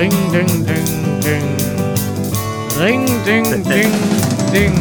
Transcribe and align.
Ring, 0.00 0.32
ding, 0.32 0.64
ding, 0.64 1.20
ding. 1.20 1.48
Ring, 2.80 3.04
ding, 3.26 3.44
ding, 3.68 3.92
ding. 4.50 4.74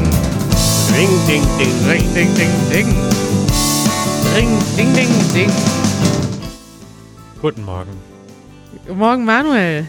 Ring, 0.95 1.13
ding, 1.27 1.43
ding. 1.59 1.75
Ring, 1.89 2.13
ding, 2.13 2.31
ding, 2.37 2.53
ding. 2.71 2.89
Ring, 4.33 4.51
ding, 4.77 4.93
ding, 4.95 5.11
ding. 5.33 5.51
Guten 7.41 7.65
Morgen. 7.65 7.99
Guten 8.87 8.97
Morgen, 8.97 9.25
Manuel. 9.25 9.87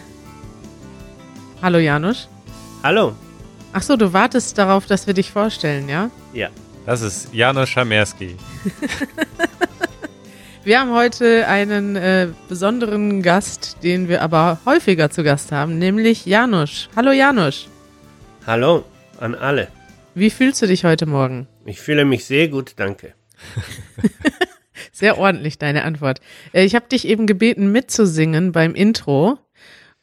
Hallo, 1.62 1.79
Janusz. 1.79 2.27
Hallo. 2.83 3.15
Ach 3.73 3.83
so, 3.83 3.97
du 3.97 4.12
wartest 4.12 4.59
darauf, 4.59 4.87
dass 4.87 5.07
wir 5.07 5.15
dich 5.15 5.31
vorstellen, 5.31 5.89
ja? 5.89 6.11
Ja. 6.33 6.49
Das 6.87 7.03
ist 7.03 7.33
Janusz 7.33 7.69
Schamerski. 7.69 8.35
Wir 10.62 10.79
haben 10.79 10.92
heute 10.92 11.48
einen 11.48 11.96
äh, 11.96 12.29
besonderen 12.50 13.22
Gast, 13.22 13.78
den 13.82 14.09
wir 14.09 14.20
aber 14.20 14.60
häufiger 14.66 15.09
zu 15.09 15.23
Gast 15.23 15.52
haben, 15.52 15.78
nämlich 15.78 16.27
Janusz. 16.27 16.91
Hallo, 16.95 17.12
Janusz. 17.12 17.66
Hallo 18.46 18.84
an 19.18 19.34
alle. 19.34 19.68
Wie 20.15 20.28
fühlst 20.28 20.60
du 20.60 20.66
dich 20.66 20.84
heute 20.84 21.06
Morgen? 21.06 21.48
Ich 21.65 21.80
fühle 21.80 22.04
mich 22.04 22.27
sehr 22.27 22.48
gut, 22.48 22.74
danke. 22.77 23.15
Sehr 24.92 25.16
ordentlich, 25.16 25.56
deine 25.56 25.84
Antwort. 25.84 26.20
Äh, 26.52 26.65
ich 26.65 26.74
habe 26.74 26.87
dich 26.88 27.09
eben 27.09 27.27
gebeten, 27.27 27.73
mitzusingen 27.73 28.52
beim 28.52 28.74
Intro. 28.74 29.38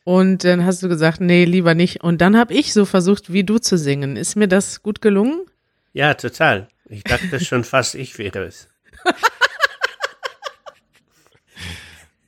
Und 0.04 0.44
dann 0.44 0.66
hast 0.66 0.82
du 0.82 0.90
gesagt, 0.90 1.22
nee, 1.22 1.46
lieber 1.46 1.76
nicht. 1.76 2.04
Und 2.04 2.20
dann 2.20 2.36
habe 2.36 2.56
ich 2.56 2.74
so 2.74 2.86
versucht, 2.86 3.32
wie 3.32 3.44
du 3.44 3.60
zu 3.60 3.78
singen. 3.78 4.16
Ist 4.16 4.36
mir 4.36 4.48
das 4.48 4.82
gut 4.82 5.02
gelungen? 5.02 5.46
Ja, 5.94 6.16
total. 6.16 6.68
Ich 6.90 7.04
dachte 7.04 7.40
schon 7.40 7.64
fast, 7.64 7.94
ich 7.94 8.18
wäre 8.18 8.46
es. 8.46 8.70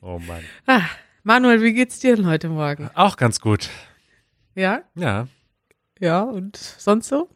Oh 0.02 0.20
Mann. 0.20 0.44
Ah, 0.66 0.84
Manuel, 1.24 1.62
wie 1.62 1.74
geht's 1.74 2.00
dir 2.00 2.16
denn 2.16 2.26
heute 2.26 2.48
Morgen? 2.48 2.90
Auch 2.96 3.18
ganz 3.18 3.42
gut. 3.42 3.70
Ja? 4.56 4.84
Ja. 4.96 5.28
Ja, 6.00 6.22
und 6.24 6.56
sonst 6.56 7.10
so? 7.10 7.28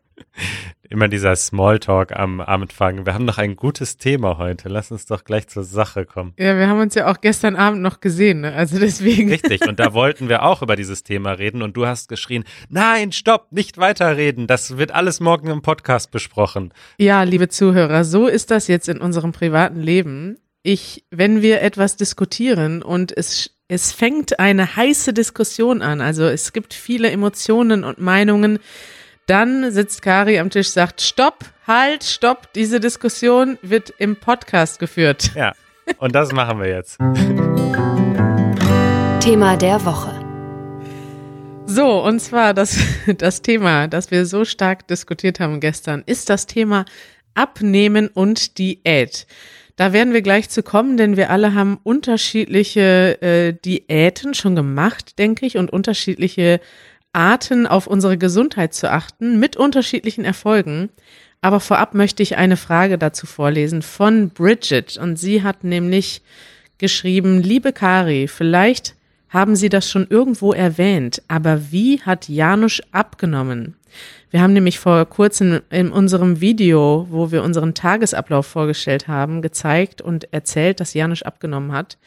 Immer 0.90 1.10
dieser 1.10 1.36
Smalltalk 1.36 2.16
am 2.16 2.40
Anfang. 2.40 3.06
Wir 3.06 3.14
haben 3.14 3.26
noch 3.26 3.38
ein 3.38 3.56
gutes 3.58 3.98
Thema 3.98 4.38
heute. 4.38 4.70
Lass 4.70 4.92
uns 4.92 5.06
doch 5.06 5.24
gleich 5.26 5.48
zur 5.48 5.64
Sache 5.64 6.06
kommen. 6.06 6.34
Ja, 6.38 6.58
wir 6.58 6.68
haben 6.68 6.80
uns 6.80 6.96
ja 6.96 7.12
auch 7.12 7.20
gestern 7.20 7.56
Abend 7.56 7.82
noch 7.82 8.00
gesehen, 8.00 8.42
ne? 8.42 8.54
Also 8.54 8.80
deswegen. 8.80 9.30
Richtig. 9.30 9.68
Und 9.68 9.80
da 9.80 9.94
wollten 9.94 10.30
wir 10.30 10.44
auch 10.44 10.62
über 10.62 10.76
dieses 10.76 11.04
Thema 11.04 11.32
reden. 11.32 11.64
Und 11.64 11.76
du 11.76 11.86
hast 11.88 12.08
geschrien, 12.10 12.46
nein, 12.70 13.12
stopp, 13.12 13.52
nicht 13.52 13.78
weiterreden. 13.78 14.48
Das 14.48 14.78
wird 14.78 14.92
alles 14.92 15.20
morgen 15.20 15.48
im 15.48 15.62
Podcast 15.62 16.12
besprochen. 16.12 16.74
Ja, 16.98 17.24
liebe 17.24 17.50
Zuhörer, 17.50 18.06
so 18.06 18.28
ist 18.28 18.52
das 18.52 18.68
jetzt 18.68 18.88
in 18.88 19.00
unserem 19.00 19.32
privaten 19.34 19.82
Leben. 19.82 20.38
Ich, 20.66 21.04
wenn 21.12 21.42
wir 21.42 21.62
etwas 21.62 21.98
diskutieren 21.98 22.82
und 22.82 23.16
es, 23.16 23.52
es 23.68 23.92
fängt 23.92 24.40
eine 24.40 24.78
heiße 24.78 25.12
Diskussion 25.12 25.82
an, 25.82 26.00
also 26.00 26.24
es 26.24 26.54
gibt 26.54 26.74
viele 26.74 27.12
Emotionen 27.12 27.84
und 27.84 28.00
Meinungen, 28.00 28.60
dann 29.26 29.72
sitzt 29.74 30.02
Kari 30.02 30.40
am 30.40 30.50
Tisch, 30.50 30.70
sagt, 30.70 31.02
stopp, 31.02 31.44
halt, 31.68 32.06
stopp, 32.06 32.54
diese 32.54 32.80
Diskussion 32.80 33.58
wird 33.62 33.94
im 33.98 34.16
Podcast 34.16 34.80
geführt. 34.80 35.32
Ja. 35.36 35.52
Und 35.98 36.16
das 36.16 36.32
machen 36.32 36.62
wir 36.62 36.70
jetzt. 36.70 36.98
Thema 39.20 39.58
der 39.58 39.84
Woche. 39.84 40.18
So, 41.66 42.02
und 42.06 42.22
zwar 42.22 42.54
das, 42.54 42.78
das 43.18 43.42
Thema, 43.42 43.90
das 43.90 44.12
wir 44.12 44.26
so 44.26 44.46
stark 44.46 44.88
diskutiert 44.88 45.42
haben 45.42 45.60
gestern, 45.60 46.04
ist 46.06 46.30
das 46.30 46.48
Thema 46.48 46.86
Abnehmen 47.34 48.08
und 48.08 48.58
Diät. 48.58 49.28
Da 49.76 49.92
werden 49.92 50.14
wir 50.14 50.22
gleich 50.22 50.50
zu 50.50 50.62
kommen, 50.62 50.98
denn 50.98 51.18
wir 51.18 51.32
alle 51.32 51.56
haben 51.56 51.80
unterschiedliche 51.82 53.22
äh, 53.22 53.54
Diäten 53.54 54.34
schon 54.34 54.56
gemacht, 54.56 55.18
denke 55.18 55.46
ich, 55.46 55.58
und 55.58 55.74
unterschiedliche 55.74 56.60
Arten 57.12 57.66
auf 57.66 57.88
unsere 57.88 58.18
Gesundheit 58.18 58.74
zu 58.74 58.92
achten, 58.92 59.40
mit 59.40 59.56
unterschiedlichen 59.58 60.26
Erfolgen. 60.26 60.90
Aber 61.42 61.60
vorab 61.60 61.94
möchte 61.94 62.24
ich 62.24 62.38
eine 62.38 62.58
Frage 62.58 62.98
dazu 62.98 63.26
vorlesen 63.26 63.82
von 63.82 64.30
Bridget. 64.30 64.98
Und 64.98 65.18
sie 65.18 65.44
hat 65.44 65.64
nämlich 65.64 66.22
geschrieben, 66.78 67.42
liebe 67.42 67.74
Kari, 67.74 68.28
vielleicht 68.28 68.96
haben 69.30 69.56
Sie 69.56 69.70
das 69.70 69.90
schon 69.90 70.06
irgendwo 70.10 70.54
erwähnt, 70.54 71.24
aber 71.28 71.72
wie 71.72 72.00
hat 72.02 72.30
Janusz 72.30 72.82
abgenommen? 72.92 73.76
Wir 74.32 74.42
haben 74.42 74.54
nämlich 74.54 74.80
vor 74.80 75.06
kurzem 75.06 75.62
in 75.70 75.92
unserem 75.92 76.42
Video, 76.42 77.08
wo 77.10 77.32
wir 77.32 77.44
unseren 77.44 77.74
Tagesablauf 77.74 78.48
vorgestellt 78.48 79.08
haben, 79.08 79.42
gezeigt 79.42 80.02
und 80.02 80.34
erzählt, 80.34 80.80
dass 80.80 80.94
Janusz 80.94 81.22
abgenommen 81.22 81.72
hat. 81.72 81.98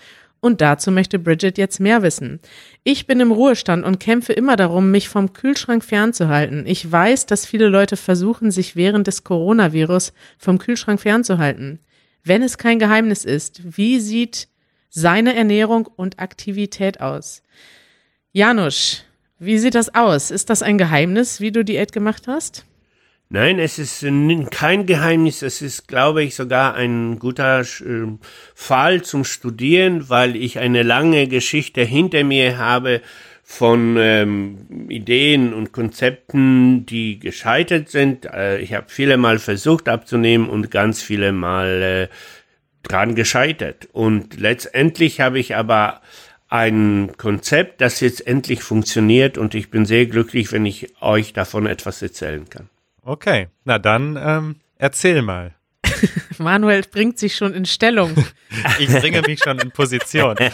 Und 0.40 0.60
dazu 0.60 0.92
möchte 0.92 1.18
Bridget 1.18 1.58
jetzt 1.58 1.80
mehr 1.80 2.02
wissen. 2.02 2.40
Ich 2.84 3.06
bin 3.06 3.20
im 3.20 3.32
Ruhestand 3.32 3.84
und 3.84 3.98
kämpfe 3.98 4.32
immer 4.32 4.56
darum, 4.56 4.90
mich 4.90 5.08
vom 5.08 5.32
Kühlschrank 5.32 5.82
fernzuhalten. 5.82 6.66
Ich 6.66 6.90
weiß, 6.90 7.26
dass 7.26 7.46
viele 7.46 7.68
Leute 7.68 7.96
versuchen, 7.96 8.50
sich 8.50 8.76
während 8.76 9.06
des 9.06 9.24
Coronavirus 9.24 10.12
vom 10.38 10.58
Kühlschrank 10.58 11.00
fernzuhalten. 11.00 11.80
Wenn 12.22 12.42
es 12.42 12.58
kein 12.58 12.78
Geheimnis 12.78 13.24
ist, 13.24 13.60
wie 13.76 13.98
sieht 13.98 14.48
seine 14.90 15.34
Ernährung 15.34 15.88
und 15.96 16.18
Aktivität 16.18 17.00
aus? 17.00 17.42
Janusz, 18.32 19.04
wie 19.38 19.58
sieht 19.58 19.74
das 19.74 19.94
aus? 19.94 20.30
Ist 20.30 20.50
das 20.50 20.62
ein 20.62 20.78
Geheimnis, 20.78 21.40
wie 21.40 21.52
du 21.52 21.64
Diät 21.64 21.92
gemacht 21.92 22.24
hast? 22.26 22.64
Nein, 23.28 23.58
es 23.58 23.78
ist 23.78 24.02
n- 24.04 24.50
kein 24.50 24.86
Geheimnis. 24.86 25.42
Es 25.42 25.60
ist, 25.60 25.88
glaube 25.88 26.22
ich, 26.22 26.36
sogar 26.36 26.74
ein 26.74 27.18
guter 27.18 27.60
äh, 27.60 27.64
Fall 28.54 29.02
zum 29.02 29.24
Studieren, 29.24 30.08
weil 30.08 30.36
ich 30.36 30.58
eine 30.60 30.82
lange 30.84 31.26
Geschichte 31.26 31.82
hinter 31.82 32.22
mir 32.22 32.56
habe 32.56 33.00
von 33.42 33.96
ähm, 33.98 34.88
Ideen 34.88 35.52
und 35.54 35.72
Konzepten, 35.72 36.86
die 36.86 37.18
gescheitert 37.18 37.88
sind. 37.88 38.26
Äh, 38.26 38.58
ich 38.58 38.74
habe 38.74 38.86
viele 38.88 39.16
Mal 39.16 39.38
versucht 39.40 39.88
abzunehmen 39.88 40.48
und 40.48 40.70
ganz 40.70 41.02
viele 41.02 41.32
Mal 41.32 41.82
äh, 41.82 42.08
dran 42.84 43.16
gescheitert. 43.16 43.88
Und 43.92 44.38
letztendlich 44.38 45.20
habe 45.20 45.40
ich 45.40 45.56
aber 45.56 46.00
ein 46.48 47.12
Konzept, 47.16 47.80
das 47.80 48.00
jetzt 48.00 48.26
endlich 48.26 48.62
funktioniert 48.62 49.36
und 49.38 49.54
ich 49.54 49.70
bin 49.70 49.84
sehr 49.84 50.06
glücklich, 50.06 50.52
wenn 50.52 50.64
ich 50.64 50.94
euch 51.00 51.32
davon 51.32 51.66
etwas 51.66 52.02
erzählen 52.02 52.48
kann. 52.48 52.68
Okay. 53.02 53.48
Na 53.64 53.78
dann, 53.78 54.18
ähm, 54.20 54.56
erzähl 54.78 55.22
mal. 55.22 55.54
Manuel 56.38 56.82
bringt 56.82 57.18
sich 57.18 57.36
schon 57.36 57.54
in 57.54 57.66
Stellung. 57.66 58.14
Ich 58.78 58.88
bringe 58.88 59.22
mich 59.22 59.40
schon 59.42 59.58
in 59.58 59.70
Position. 59.70 60.36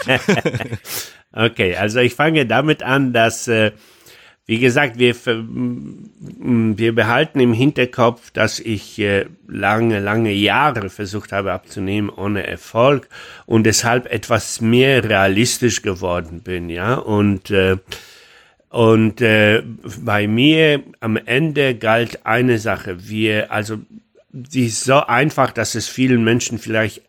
Okay, 1.34 1.76
also 1.76 1.98
ich 2.00 2.14
fange 2.14 2.44
damit 2.44 2.82
an, 2.82 3.14
dass, 3.14 3.48
äh, 3.48 3.72
wie 4.46 4.58
gesagt, 4.58 4.98
wir, 4.98 5.14
wir 5.14 6.94
behalten 6.94 7.38
im 7.40 7.52
Hinterkopf, 7.52 8.32
dass 8.32 8.58
ich 8.58 8.98
äh, 8.98 9.26
lange, 9.46 10.00
lange 10.00 10.32
Jahre 10.32 10.90
versucht 10.90 11.30
habe 11.32 11.52
abzunehmen 11.52 12.10
ohne 12.10 12.46
Erfolg 12.46 13.08
und 13.46 13.64
deshalb 13.64 14.10
etwas 14.12 14.60
mehr 14.60 15.04
realistisch 15.08 15.82
geworden 15.82 16.40
bin, 16.40 16.68
ja, 16.70 16.94
und 16.94 17.50
äh, 17.50 17.76
und 18.72 19.20
äh, 19.20 19.62
bei 20.00 20.26
mir 20.26 20.82
am 21.00 21.18
Ende 21.18 21.74
galt 21.74 22.24
eine 22.24 22.58
Sache. 22.58 23.06
Wir, 23.06 23.52
also, 23.52 23.80
die 24.30 24.64
ist 24.64 24.84
so 24.84 25.04
einfach, 25.04 25.52
dass 25.52 25.74
es 25.74 25.88
vielen 25.88 26.24
Menschen 26.24 26.58
vielleicht 26.58 27.02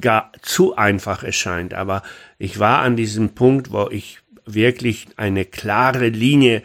gar 0.00 0.30
zu 0.40 0.76
einfach 0.76 1.24
erscheint. 1.24 1.74
Aber 1.74 2.04
ich 2.38 2.60
war 2.60 2.78
an 2.78 2.94
diesem 2.94 3.30
Punkt, 3.30 3.72
wo 3.72 3.88
ich 3.90 4.20
wirklich 4.46 5.06
eine 5.16 5.44
klare 5.44 6.08
Linie 6.08 6.62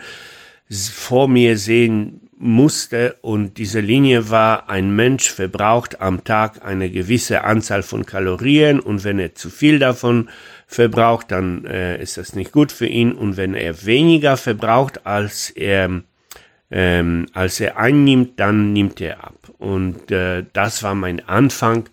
vor 0.69 1.27
mir 1.27 1.57
sehen 1.57 2.29
musste 2.37 3.17
und 3.21 3.57
diese 3.57 3.81
Linie 3.81 4.29
war, 4.29 4.69
ein 4.69 4.95
Mensch 4.95 5.29
verbraucht 5.29 5.99
am 5.99 6.23
Tag 6.23 6.65
eine 6.65 6.89
gewisse 6.89 7.43
Anzahl 7.43 7.83
von 7.83 8.05
Kalorien 8.05 8.79
und 8.79 9.03
wenn 9.03 9.19
er 9.19 9.35
zu 9.35 9.49
viel 9.49 9.77
davon 9.77 10.29
verbraucht, 10.65 11.31
dann 11.31 11.65
äh, 11.65 12.01
ist 12.01 12.17
das 12.17 12.35
nicht 12.35 12.53
gut 12.53 12.71
für 12.71 12.87
ihn 12.87 13.11
und 13.11 13.35
wenn 13.35 13.55
er 13.55 13.85
weniger 13.85 14.37
verbraucht, 14.37 15.05
als 15.05 15.49
er 15.49 16.01
ähm, 16.71 17.25
als 17.33 17.59
er 17.59 17.77
einnimmt, 17.77 18.39
dann 18.39 18.73
nimmt 18.73 19.01
er 19.01 19.23
ab. 19.23 19.35
Und 19.57 20.11
äh, 20.11 20.45
das 20.53 20.83
war 20.83 20.95
mein 20.95 21.27
Anfang. 21.27 21.89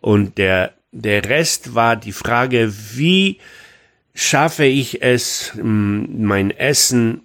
Und 0.00 0.38
der, 0.38 0.72
der 0.92 1.24
Rest 1.24 1.74
war 1.74 1.96
die 1.96 2.12
Frage, 2.12 2.72
wie 2.94 3.38
schaffe 4.16 4.64
ich 4.64 5.02
es, 5.02 5.52
mh, 5.54 6.08
mein 6.16 6.50
Essen, 6.50 7.20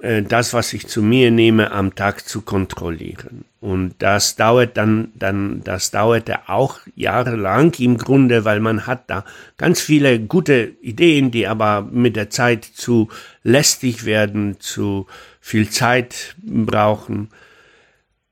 äh, 0.00 0.22
das, 0.22 0.52
was 0.52 0.72
ich 0.72 0.86
zu 0.88 1.00
mir 1.00 1.30
nehme, 1.30 1.70
am 1.70 1.94
Tag 1.94 2.28
zu 2.28 2.42
kontrollieren. 2.42 3.44
Und 3.60 3.94
das 4.00 4.36
dauert 4.36 4.76
dann, 4.76 5.12
dann, 5.14 5.62
das 5.62 5.92
dauerte 5.92 6.48
auch 6.48 6.80
jahrelang 6.96 7.72
im 7.78 7.98
Grunde, 7.98 8.44
weil 8.44 8.60
man 8.60 8.86
hat 8.86 9.08
da 9.08 9.24
ganz 9.56 9.80
viele 9.80 10.20
gute 10.20 10.72
Ideen, 10.82 11.30
die 11.30 11.46
aber 11.46 11.82
mit 11.82 12.16
der 12.16 12.30
Zeit 12.30 12.64
zu 12.64 13.08
lästig 13.44 14.04
werden, 14.04 14.60
zu 14.60 15.06
viel 15.40 15.70
Zeit 15.70 16.36
brauchen. 16.42 17.30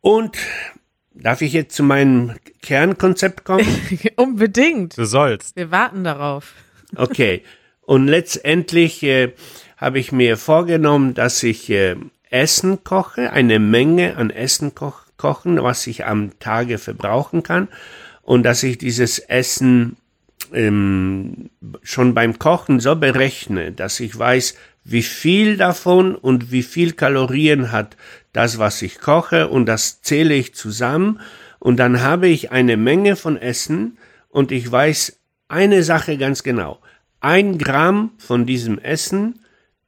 Und 0.01 0.37
darf 1.15 1.41
ich 1.41 1.53
jetzt 1.53 1.75
zu 1.75 1.85
meinem 1.85 2.35
Kernkonzept 2.63 3.45
kommen? 3.45 3.67
Unbedingt. 4.17 4.99
Du 4.99 5.05
sollst. 5.05 5.55
Wir 5.55 5.71
warten 5.71 6.03
darauf. 6.03 6.53
Okay. 6.97 7.43
Und 7.87 8.09
letztendlich 8.09 9.03
äh, 9.03 9.33
habe 9.77 9.99
ich 9.99 10.13
mir 10.13 10.37
vorgenommen, 10.37 11.15
dass 11.15 11.43
ich 11.43 11.71
äh, 11.71 11.97
Essen 12.29 12.85
koche, 12.85 13.33
eine 13.33 13.59
Menge 13.59 14.17
an 14.17 14.31
Essen 14.31 14.75
koch 14.75 15.07
kochen, 15.17 15.63
was 15.63 15.87
ich 15.87 16.05
am 16.05 16.39
Tage 16.41 16.77
verbrauchen 16.77 17.43
kann. 17.43 17.69
Und 18.21 18.43
dass 18.43 18.63
ich 18.63 18.77
dieses 18.77 19.19
Essen 19.19 19.97
ähm, 20.53 21.51
schon 21.83 22.13
beim 22.13 22.39
Kochen 22.39 22.81
so 22.81 22.97
berechne, 22.97 23.73
dass 23.73 24.01
ich 24.01 24.19
weiß, 24.19 24.57
wie 24.85 25.03
viel 25.03 25.57
davon 25.57 26.15
und 26.15 26.53
wie 26.53 26.63
viel 26.63 26.93
Kalorien 26.93 27.73
hat 27.73 27.97
das, 28.33 28.59
was 28.59 28.83
ich 28.83 29.01
koche 29.01 29.49
und 29.49 29.67
das 29.67 30.03
zähle 30.03 30.35
ich 30.35 30.55
zusammen 30.55 31.21
und 31.59 31.79
dann 31.79 32.03
habe 32.03 32.29
ich 32.29 32.53
eine 32.53 32.77
Menge 32.77 33.17
von 33.17 33.37
Essen 33.37 33.99
und 34.29 34.53
ich 34.53 34.71
weiß 34.71 35.19
eine 35.49 35.83
Sache 35.83 36.19
ganz 36.19 36.45
genau. 36.45 36.79
Ein 37.21 37.59
Gramm 37.59 38.11
von 38.19 38.47
diesem 38.47 38.79
Essen 38.79 39.41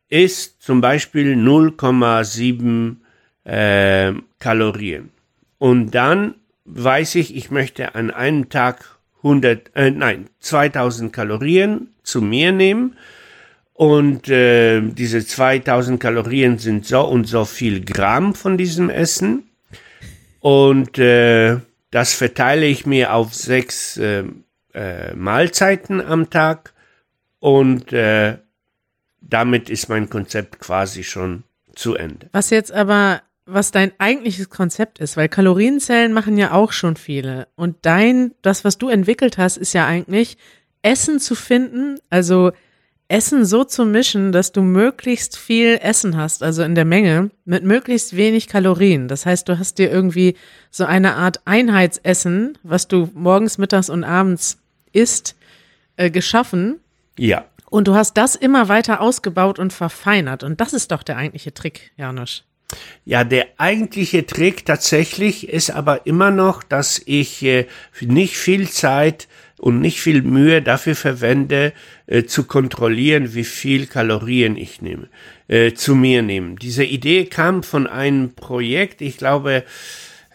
ist 0.09 0.63
zum 0.63 0.81
Beispiel 0.81 1.35
0,7 1.35 2.97
äh, 3.45 4.15
Kalorien. 4.39 5.11
Und 5.59 5.91
dann 5.91 6.35
weiß 6.65 7.17
ich, 7.17 7.37
ich 7.37 7.51
möchte 7.51 7.95
an 7.95 8.11
einem 8.11 8.49
Tag 8.49 8.99
100, 9.19 9.71
äh, 9.75 9.91
nein, 9.91 10.27
2000 10.41 11.13
Kalorien 11.13 11.89
zu 12.03 12.23
mir 12.23 12.53
nehmen. 12.53 12.97
Und 13.75 14.29
äh, 14.29 14.81
diese 14.81 15.25
2000 15.25 16.01
Kalorien 16.01 16.59
sind 16.59 16.87
so 16.87 17.03
und 17.03 17.27
so 17.27 17.45
viel 17.45 17.85
Gramm 17.85 18.35
von 18.35 18.59
diesem 18.59 18.91
Essen. 18.91 19.45
Und 20.41 20.99
äh, 20.99 21.59
das 21.91 22.15
verteile 22.15 22.67
ich 22.67 22.87
mir 22.87 23.13
auf 23.13 23.35
sechs 23.35 23.97
äh, 23.97 24.25
äh, 24.75 25.15
Mahlzeiten 25.15 26.01
am 26.01 26.31
Tag. 26.31 26.73
Und 27.41 27.93
äh, 27.93 28.39
damit 29.21 29.71
ist 29.71 29.89
mein 29.89 30.11
Konzept 30.11 30.61
quasi 30.61 31.05
schon 31.05 31.45
zu 31.75 31.95
Ende. 31.95 32.29
Was 32.33 32.51
jetzt 32.51 32.73
aber 32.73 33.23
was 33.51 33.71
dein 33.71 33.93
eigentliches 33.99 34.51
Konzept 34.51 34.99
ist, 34.99 35.17
weil 35.17 35.29
Kalorienzellen 35.29 36.13
machen 36.13 36.37
ja 36.37 36.53
auch 36.53 36.73
schon 36.73 36.97
viele. 36.97 37.49
Und 37.57 37.77
dein, 37.83 38.33
das, 38.43 38.63
was 38.63 38.77
du 38.77 38.89
entwickelt 38.89 39.39
hast, 39.39 39.57
ist 39.57 39.73
ja 39.73 39.87
eigentlich, 39.87 40.37
Essen 40.83 41.19
zu 41.19 41.35
finden, 41.35 41.99
also 42.11 42.53
Essen 43.09 43.47
so 43.47 43.65
zu 43.65 43.87
mischen, 43.87 44.33
dass 44.33 44.53
du 44.53 44.61
möglichst 44.61 45.39
viel 45.39 45.79
Essen 45.83 46.17
hast, 46.17 46.43
also 46.43 46.63
in 46.63 46.75
der 46.75 46.85
Menge, 46.85 47.31
mit 47.47 47.65
möglichst 47.65 48.17
wenig 48.17 48.49
Kalorien. 48.49 49.09
Das 49.09 49.25
heißt, 49.25 49.49
du 49.49 49.59
hast 49.59 49.79
dir 49.79 49.91
irgendwie 49.91 50.37
so 50.71 50.85
eine 50.85 51.15
Art 51.15 51.41
Einheitsessen, 51.47 52.59
was 52.63 52.87
du 52.87 53.09
morgens, 53.15 53.57
mittags 53.57 53.89
und 53.89 54.05
abends 54.05 54.59
isst, 54.93 55.37
äh, 55.97 56.11
geschaffen. 56.11 56.81
Ja. 57.19 57.45
Und 57.71 57.87
du 57.87 57.95
hast 57.95 58.17
das 58.17 58.35
immer 58.35 58.69
weiter 58.69 59.01
ausgebaut 59.01 59.59
und 59.59 59.73
verfeinert. 59.73 60.43
Und 60.43 60.61
das 60.61 60.73
ist 60.73 60.91
doch 60.91 61.03
der 61.03 61.17
eigentliche 61.17 61.53
Trick, 61.53 61.93
Janusz. 61.97 62.45
Ja, 63.05 63.25
der 63.25 63.47
eigentliche 63.57 64.27
Trick 64.27 64.67
tatsächlich 64.67 65.49
ist 65.49 65.71
aber 65.71 66.07
immer 66.07 66.31
noch, 66.31 66.63
dass 66.63 67.01
ich 67.05 67.43
äh, 67.43 67.67
nicht 68.01 68.37
viel 68.37 68.69
Zeit 68.69 69.29
und 69.59 69.81
nicht 69.81 70.01
viel 70.01 70.23
Mühe 70.23 70.63
dafür 70.63 70.95
verwende, 70.95 71.73
äh, 72.07 72.25
zu 72.25 72.45
kontrollieren, 72.45 73.35
wie 73.35 73.45
viel 73.45 73.87
Kalorien 73.87 74.57
ich 74.57 74.83
nehme, 74.83 75.09
äh, 75.49 75.73
zu 75.73 75.95
mir 75.95 76.23
nehme. 76.23 76.57
Diese 76.57 76.85
Idee 76.85 77.25
kam 77.25 77.63
von 77.63 77.87
einem 77.87 78.35
Projekt, 78.35 79.01
ich 79.01 79.17
glaube, 79.17 79.65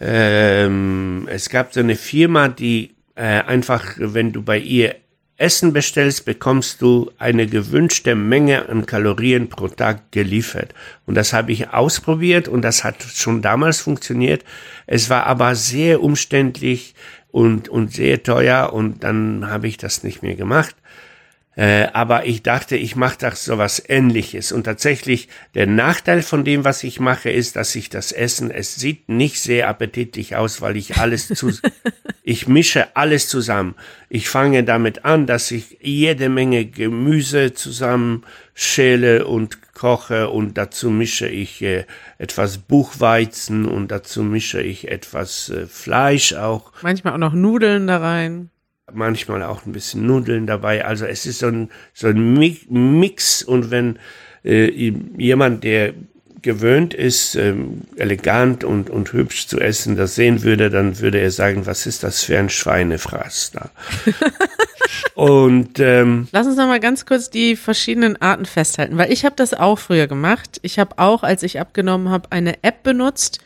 ähm, 0.00 1.28
es 1.30 1.48
gab 1.48 1.72
so 1.72 1.80
eine 1.80 1.96
Firma, 1.96 2.48
die 2.48 2.94
äh, 3.14 3.22
einfach, 3.22 3.94
wenn 3.96 4.32
du 4.32 4.42
bei 4.42 4.58
ihr 4.58 4.96
Essen 5.36 5.72
bestellst, 5.72 6.24
bekommst 6.24 6.80
du 6.80 7.10
eine 7.18 7.46
gewünschte 7.46 8.14
Menge 8.14 8.68
an 8.68 8.86
Kalorien 8.86 9.48
pro 9.48 9.68
Tag 9.68 10.12
geliefert. 10.12 10.74
Und 11.06 11.16
das 11.16 11.32
habe 11.32 11.50
ich 11.50 11.70
ausprobiert 11.70 12.46
und 12.46 12.62
das 12.62 12.84
hat 12.84 13.02
schon 13.02 13.42
damals 13.42 13.80
funktioniert. 13.80 14.44
Es 14.86 15.10
war 15.10 15.26
aber 15.26 15.56
sehr 15.56 16.02
umständlich 16.02 16.94
und, 17.32 17.68
und 17.68 17.92
sehr 17.92 18.22
teuer 18.22 18.72
und 18.72 19.02
dann 19.02 19.50
habe 19.50 19.66
ich 19.66 19.76
das 19.76 20.04
nicht 20.04 20.22
mehr 20.22 20.36
gemacht. 20.36 20.76
Äh, 21.56 21.86
aber 21.92 22.26
ich 22.26 22.42
dachte, 22.42 22.76
ich 22.76 22.96
mache 22.96 23.18
das 23.18 23.44
so 23.44 23.58
was 23.58 23.82
Ähnliches. 23.88 24.50
Und 24.50 24.64
tatsächlich, 24.64 25.28
der 25.54 25.66
Nachteil 25.66 26.22
von 26.22 26.44
dem, 26.44 26.64
was 26.64 26.82
ich 26.82 26.98
mache, 26.98 27.30
ist, 27.30 27.56
dass 27.56 27.74
ich 27.76 27.90
das 27.90 28.10
Essen, 28.10 28.50
es 28.50 28.74
sieht 28.74 29.08
nicht 29.08 29.40
sehr 29.40 29.68
appetitlich 29.68 30.34
aus, 30.34 30.60
weil 30.60 30.76
ich 30.76 30.96
alles 30.96 31.28
zu, 31.28 31.52
ich 32.24 32.48
mische 32.48 32.96
alles 32.96 33.28
zusammen. 33.28 33.76
Ich 34.08 34.28
fange 34.28 34.64
damit 34.64 35.04
an, 35.04 35.26
dass 35.26 35.50
ich 35.52 35.78
jede 35.80 36.28
Menge 36.28 36.64
Gemüse 36.64 37.54
zusammen 37.54 38.24
schäle 38.54 39.26
und 39.26 39.74
koche 39.74 40.30
und 40.30 40.56
dazu 40.56 40.90
mische 40.90 41.28
ich 41.28 41.62
äh, 41.62 41.84
etwas 42.18 42.58
Buchweizen 42.58 43.66
und 43.66 43.90
dazu 43.90 44.22
mische 44.22 44.62
ich 44.62 44.88
etwas 44.88 45.48
äh, 45.48 45.66
Fleisch 45.66 46.32
auch. 46.34 46.72
Manchmal 46.82 47.14
auch 47.14 47.18
noch 47.18 47.34
Nudeln 47.34 47.88
da 47.88 47.98
rein 47.98 48.50
manchmal 48.92 49.42
auch 49.42 49.66
ein 49.66 49.72
bisschen 49.72 50.06
Nudeln 50.06 50.46
dabei. 50.46 50.84
Also 50.84 51.06
es 51.06 51.26
ist 51.26 51.38
so 51.38 51.46
ein, 51.46 51.70
so 51.92 52.08
ein 52.08 52.34
Mix 52.68 53.42
und 53.42 53.70
wenn 53.70 53.98
äh, 54.44 54.92
jemand, 55.16 55.64
der 55.64 55.94
gewöhnt 56.44 56.92
ist, 56.92 57.34
ähm, 57.36 57.80
elegant 57.96 58.62
und, 58.62 58.90
und 58.90 59.12
hübsch 59.12 59.48
zu 59.48 59.58
essen, 59.58 59.96
das 59.96 60.14
sehen 60.14 60.42
würde, 60.42 60.68
dann 60.68 61.00
würde 61.00 61.18
er 61.18 61.30
sagen, 61.30 61.64
was 61.66 61.86
ist 61.86 62.04
das 62.04 62.22
für 62.22 62.38
ein 62.38 62.50
Schweinefraß 62.50 63.52
da? 63.52 63.70
und 65.14 65.80
ähm, 65.80 66.28
lass 66.32 66.46
uns 66.46 66.56
noch 66.56 66.66
mal 66.66 66.80
ganz 66.80 67.06
kurz 67.06 67.30
die 67.30 67.56
verschiedenen 67.56 68.20
Arten 68.20 68.44
festhalten, 68.44 68.98
weil 68.98 69.10
ich 69.10 69.24
habe 69.24 69.34
das 69.36 69.54
auch 69.54 69.78
früher 69.78 70.06
gemacht. 70.06 70.60
Ich 70.60 70.78
habe 70.78 70.98
auch, 70.98 71.22
als 71.22 71.42
ich 71.42 71.58
abgenommen 71.58 72.10
habe, 72.10 72.30
eine 72.30 72.62
App 72.62 72.82
benutzt, 72.82 73.40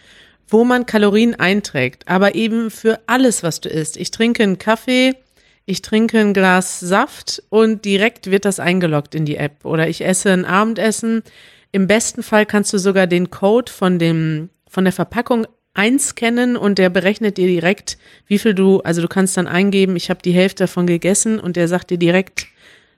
wo 0.49 0.65
man 0.65 0.85
Kalorien 0.85 1.37
einträgt, 1.37 2.09
aber 2.09 2.35
eben 2.35 2.71
für 2.71 2.99
alles, 3.07 3.45
was 3.45 3.61
du 3.61 3.69
isst. 3.69 3.97
Ich 3.97 4.11
trinke 4.11 4.43
einen 4.43 4.59
Kaffee, 4.59 5.15
ich 5.69 5.83
trinke 5.83 6.19
ein 6.19 6.33
Glas 6.33 6.81
Saft 6.81 7.43
und 7.51 7.85
direkt 7.85 8.31
wird 8.31 8.47
das 8.47 8.59
eingeloggt 8.59 9.15
in 9.15 9.27
die 9.27 9.37
App. 9.37 9.67
Oder 9.67 9.87
ich 9.87 10.03
esse 10.03 10.33
ein 10.33 10.47
Abendessen. 10.47 11.23
Im 11.73 11.87
besten 11.87 12.23
Fall 12.23 12.47
kannst 12.47 12.73
du 12.73 12.79
sogar 12.79 13.07
den 13.07 13.29
Code 13.29 13.71
von 13.71 13.99
dem, 13.99 14.49
von 14.67 14.85
der 14.85 14.95
Verpackung 14.95 15.47
einscannen 15.75 16.57
und 16.57 16.79
der 16.79 16.89
berechnet 16.89 17.37
dir 17.37 17.47
direkt, 17.47 17.99
wie 18.27 18.39
viel 18.39 18.55
du, 18.55 18.81
also 18.81 19.03
du 19.03 19.09
kannst 19.09 19.37
dann 19.37 19.47
eingeben, 19.47 19.95
ich 19.95 20.09
habe 20.09 20.23
die 20.23 20.33
Hälfte 20.33 20.65
davon 20.65 20.87
gegessen 20.87 21.39
und 21.39 21.57
der 21.57 21.69
sagt 21.69 21.91
dir 21.91 21.99
direkt, 21.99 22.47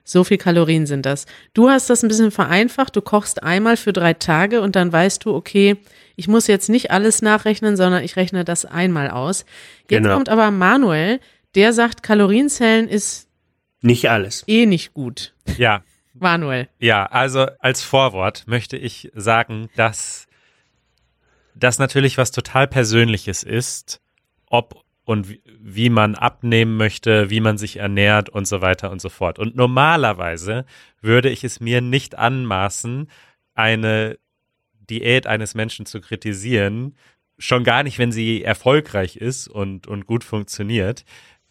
so 0.05 0.23
viel 0.23 0.37
Kalorien 0.37 0.85
sind 0.85 1.05
das. 1.05 1.25
Du 1.53 1.69
hast 1.69 1.89
das 1.89 2.03
ein 2.03 2.07
bisschen 2.07 2.31
vereinfacht, 2.31 2.95
du 2.95 3.01
kochst 3.01 3.43
einmal 3.43 3.75
für 3.75 3.91
drei 3.91 4.13
Tage 4.13 4.61
und 4.61 4.77
dann 4.77 4.93
weißt 4.93 5.25
du, 5.25 5.35
okay, 5.35 5.75
ich 6.15 6.29
muss 6.29 6.47
jetzt 6.47 6.69
nicht 6.69 6.89
alles 6.89 7.21
nachrechnen, 7.21 7.75
sondern 7.75 8.01
ich 8.01 8.15
rechne 8.15 8.45
das 8.45 8.63
einmal 8.63 9.09
aus. 9.09 9.45
Jetzt 9.89 10.03
genau. 10.03 10.15
kommt 10.15 10.29
aber 10.29 10.51
Manuel, 10.51 11.19
der 11.55 11.73
sagt, 11.73 12.03
Kalorienzellen 12.03 12.87
ist 12.87 13.27
nicht 13.81 14.09
alles. 14.09 14.43
Eh 14.47 14.65
nicht 14.65 14.93
gut. 14.93 15.33
Ja. 15.57 15.83
Manuel. 16.13 16.67
Ja, 16.79 17.05
also 17.05 17.47
als 17.59 17.81
Vorwort 17.81 18.43
möchte 18.45 18.77
ich 18.77 19.11
sagen, 19.15 19.69
dass 19.75 20.27
das 21.55 21.79
natürlich 21.79 22.17
was 22.17 22.31
total 22.31 22.67
Persönliches 22.67 23.43
ist, 23.43 24.01
ob 24.47 24.83
und 25.03 25.39
wie 25.59 25.89
man 25.89 26.15
abnehmen 26.15 26.77
möchte, 26.77 27.29
wie 27.29 27.39
man 27.39 27.57
sich 27.57 27.77
ernährt 27.77 28.29
und 28.29 28.45
so 28.47 28.61
weiter 28.61 28.91
und 28.91 29.01
so 29.01 29.09
fort. 29.09 29.39
Und 29.39 29.55
normalerweise 29.55 30.65
würde 31.01 31.29
ich 31.29 31.43
es 31.43 31.59
mir 31.59 31.81
nicht 31.81 32.17
anmaßen, 32.17 33.09
eine 33.55 34.19
Diät 34.89 35.27
eines 35.27 35.55
Menschen 35.55 35.85
zu 35.85 36.01
kritisieren, 36.01 36.95
schon 37.37 37.63
gar 37.63 37.83
nicht, 37.83 37.97
wenn 37.97 38.11
sie 38.11 38.43
erfolgreich 38.43 39.17
ist 39.17 39.47
und, 39.47 39.87
und 39.87 40.05
gut 40.05 40.23
funktioniert. 40.23 41.03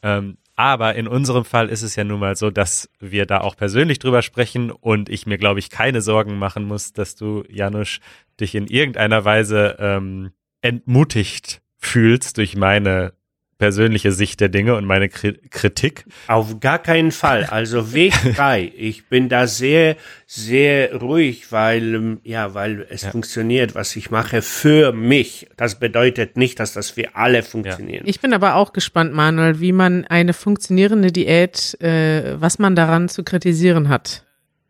Ähm, 0.03 0.37
aber 0.57 0.95
in 0.95 1.09
unserem 1.09 1.47
Fall 1.47 1.71
ist 1.71 1.83
es 1.83 1.97
ja 1.97 2.05
nun 2.05 2.21
mal 2.21 2.37
so, 2.37 2.51
dass 2.51 2.91
wir 2.99 3.25
da 3.25 3.41
auch 3.41 3.57
persönlich 3.57 3.99
drüber 3.99 4.21
sprechen 4.21 4.71
und 4.71 5.09
ich 5.09 5.27
mir, 5.27 5.39
glaube 5.39 5.59
ich, 5.59 5.71
keine 5.71 6.03
Sorgen 6.03 6.39
machen 6.39 6.65
muss, 6.65 6.93
dass 6.93 7.17
du, 7.17 7.45
Janusz, 7.49 8.01
dich 8.39 8.55
in 8.55 8.67
irgendeiner 8.67 9.25
Weise 9.25 9.77
ähm, 9.79 10.33
entmutigt 10.61 11.63
fühlst 11.79 12.37
durch 12.37 12.57
meine 12.57 13.15
persönliche 13.61 14.11
Sicht 14.11 14.41
der 14.41 14.49
Dinge 14.49 14.75
und 14.75 14.87
meine 14.87 15.09
Kritik? 15.09 16.05
Auf 16.27 16.59
gar 16.59 16.81
keinen 16.81 17.13
Fall. 17.13 17.45
Also 17.45 17.93
Weg 17.93 18.15
frei. 18.35 18.73
ich 18.77 19.07
bin 19.07 19.29
da 19.29 19.47
sehr, 19.47 19.97
sehr 20.27 20.97
ruhig, 20.97 21.53
weil, 21.53 21.95
ähm, 21.95 22.21
ja, 22.25 22.55
weil 22.55 22.87
es 22.91 23.03
ja. 23.03 23.11
funktioniert, 23.11 23.77
was 23.77 23.95
ich 23.95 24.11
mache 24.11 24.43
für 24.43 24.93
mich. 24.93 25.49
Das 25.57 25.79
bedeutet 25.79 26.37
nicht, 26.37 26.59
dass 26.59 26.73
das 26.73 26.91
für 26.91 27.15
alle 27.15 27.43
funktioniert. 27.43 28.03
Ja. 28.03 28.09
Ich 28.09 28.21
bin 28.21 28.33
aber 28.33 28.57
auch 28.57 28.73
gespannt, 28.73 29.13
Manuel, 29.13 29.61
wie 29.61 29.73
man 29.73 30.07
eine 30.07 30.33
funktionierende 30.33 31.13
Diät, 31.13 31.81
äh, 31.81 32.41
was 32.41 32.59
man 32.59 32.75
daran 32.75 33.09
zu 33.09 33.23
kritisieren 33.23 33.91
hat. 33.91 34.25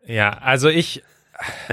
Ja, 0.05 0.31
also 0.43 0.69
ich 0.69 1.05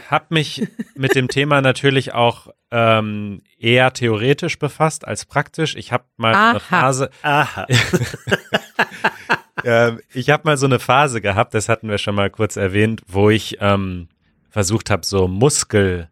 habe 0.09 0.25
mich 0.29 0.67
mit 0.95 1.15
dem 1.15 1.27
Thema 1.27 1.61
natürlich 1.61 2.13
auch 2.13 2.47
ähm, 2.71 3.41
eher 3.57 3.93
theoretisch 3.93 4.59
befasst 4.59 5.07
als 5.07 5.25
praktisch. 5.25 5.75
Ich 5.75 5.91
habe 5.91 6.05
mal 6.17 6.33
Aha. 6.33 6.49
eine 6.51 6.59
Phase. 6.59 7.09
Aha. 7.21 7.67
ähm, 9.63 9.99
ich 10.13 10.29
habe 10.29 10.43
mal 10.45 10.57
so 10.57 10.65
eine 10.65 10.79
Phase 10.79 11.21
gehabt, 11.21 11.53
das 11.53 11.69
hatten 11.69 11.89
wir 11.89 11.97
schon 11.97 12.15
mal 12.15 12.29
kurz 12.29 12.55
erwähnt, 12.55 13.01
wo 13.07 13.29
ich 13.29 13.57
ähm, 13.61 14.07
versucht 14.49 14.89
habe, 14.89 15.05
so 15.05 15.27
Muskel, 15.27 16.09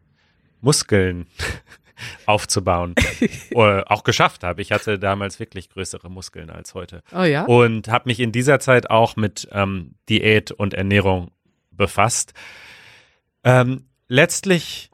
Muskeln 0.62 1.27
aufzubauen. 2.25 2.95
Oder 3.53 3.91
auch 3.91 4.03
geschafft 4.03 4.43
habe. 4.43 4.62
Ich 4.62 4.71
hatte 4.71 5.00
damals 5.00 5.39
wirklich 5.39 5.69
größere 5.69 6.09
Muskeln 6.09 6.50
als 6.50 6.74
heute. 6.74 7.03
Oh 7.13 7.24
ja. 7.24 7.43
Und 7.45 7.88
habe 7.88 8.09
mich 8.09 8.19
in 8.19 8.31
dieser 8.31 8.59
Zeit 8.59 8.89
auch 8.89 9.15
mit 9.15 9.47
ähm, 9.51 9.95
Diät 10.09 10.51
und 10.51 10.74
Ernährung 10.74 11.31
befasst. 11.71 12.33
Ähm, 13.45 13.85
letztlich 14.07 14.89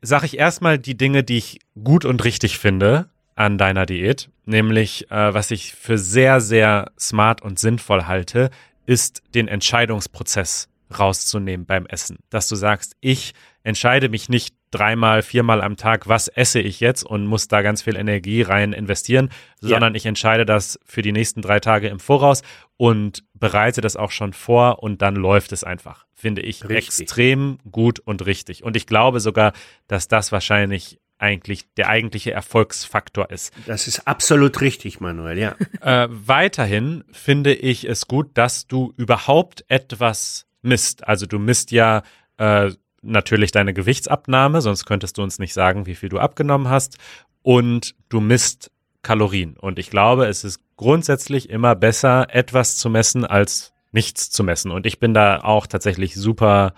sage 0.00 0.26
ich 0.26 0.38
erstmal 0.38 0.78
die 0.78 0.96
Dinge, 0.96 1.22
die 1.22 1.36
ich 1.36 1.60
gut 1.84 2.04
und 2.04 2.24
richtig 2.24 2.58
finde 2.58 3.10
an 3.36 3.58
deiner 3.58 3.86
Diät, 3.86 4.30
nämlich 4.46 5.10
äh, 5.10 5.34
was 5.34 5.50
ich 5.50 5.74
für 5.74 5.98
sehr, 5.98 6.40
sehr 6.40 6.90
smart 6.98 7.42
und 7.42 7.58
sinnvoll 7.58 8.06
halte, 8.06 8.50
ist 8.86 9.22
den 9.34 9.46
Entscheidungsprozess 9.46 10.68
rauszunehmen 10.98 11.66
beim 11.66 11.86
Essen. 11.86 12.18
Dass 12.30 12.48
du 12.48 12.56
sagst, 12.56 12.96
ich 13.00 13.34
entscheide 13.62 14.08
mich 14.08 14.28
nicht 14.28 14.54
dreimal, 14.70 15.22
viermal 15.22 15.60
am 15.62 15.76
Tag, 15.76 16.08
was 16.08 16.28
esse 16.28 16.60
ich 16.60 16.80
jetzt 16.80 17.02
und 17.02 17.26
muss 17.26 17.48
da 17.48 17.62
ganz 17.62 17.82
viel 17.82 17.96
Energie 17.96 18.42
rein 18.42 18.72
investieren, 18.72 19.30
sondern 19.60 19.94
ja. 19.94 19.96
ich 19.96 20.06
entscheide 20.06 20.46
das 20.46 20.78
für 20.84 21.02
die 21.02 21.12
nächsten 21.12 21.42
drei 21.42 21.60
Tage 21.60 21.88
im 21.88 22.00
Voraus 22.00 22.42
und 22.76 23.24
bereite 23.34 23.80
das 23.80 23.96
auch 23.96 24.10
schon 24.10 24.32
vor 24.32 24.82
und 24.82 25.02
dann 25.02 25.16
läuft 25.16 25.52
es 25.52 25.64
einfach. 25.64 26.06
Finde 26.14 26.42
ich 26.42 26.68
richtig. 26.68 27.00
extrem 27.00 27.58
gut 27.70 27.98
und 27.98 28.26
richtig. 28.26 28.62
Und 28.62 28.76
ich 28.76 28.86
glaube 28.86 29.20
sogar, 29.20 29.52
dass 29.86 30.08
das 30.08 30.32
wahrscheinlich 30.32 31.00
eigentlich 31.18 31.66
der 31.76 31.88
eigentliche 31.88 32.32
Erfolgsfaktor 32.32 33.30
ist. 33.30 33.52
Das 33.66 33.86
ist 33.86 34.06
absolut 34.06 34.60
richtig, 34.60 35.00
Manuel, 35.00 35.38
ja. 35.38 35.56
äh, 35.82 36.08
weiterhin 36.10 37.04
finde 37.12 37.54
ich 37.54 37.84
es 37.84 38.06
gut, 38.06 38.30
dass 38.34 38.66
du 38.66 38.94
überhaupt 38.96 39.64
etwas 39.68 40.46
misst. 40.62 41.06
Also 41.06 41.26
du 41.26 41.38
misst 41.38 41.72
ja 41.72 42.02
äh, 42.38 42.70
natürlich 43.02 43.52
deine 43.52 43.74
Gewichtsabnahme, 43.74 44.60
sonst 44.60 44.84
könntest 44.86 45.18
du 45.18 45.22
uns 45.22 45.38
nicht 45.38 45.54
sagen, 45.54 45.86
wie 45.86 45.94
viel 45.94 46.08
du 46.08 46.18
abgenommen 46.18 46.68
hast. 46.68 46.98
Und 47.42 47.94
du 48.08 48.20
misst 48.20 48.70
Kalorien. 49.02 49.56
Und 49.56 49.78
ich 49.78 49.90
glaube, 49.90 50.26
es 50.26 50.44
ist 50.44 50.60
grundsätzlich 50.76 51.48
immer 51.48 51.74
besser, 51.74 52.34
etwas 52.34 52.76
zu 52.76 52.90
messen, 52.90 53.24
als 53.24 53.72
nichts 53.92 54.30
zu 54.30 54.44
messen. 54.44 54.70
Und 54.70 54.86
ich 54.86 54.98
bin 54.98 55.14
da 55.14 55.40
auch 55.40 55.66
tatsächlich 55.66 56.14
super, 56.14 56.74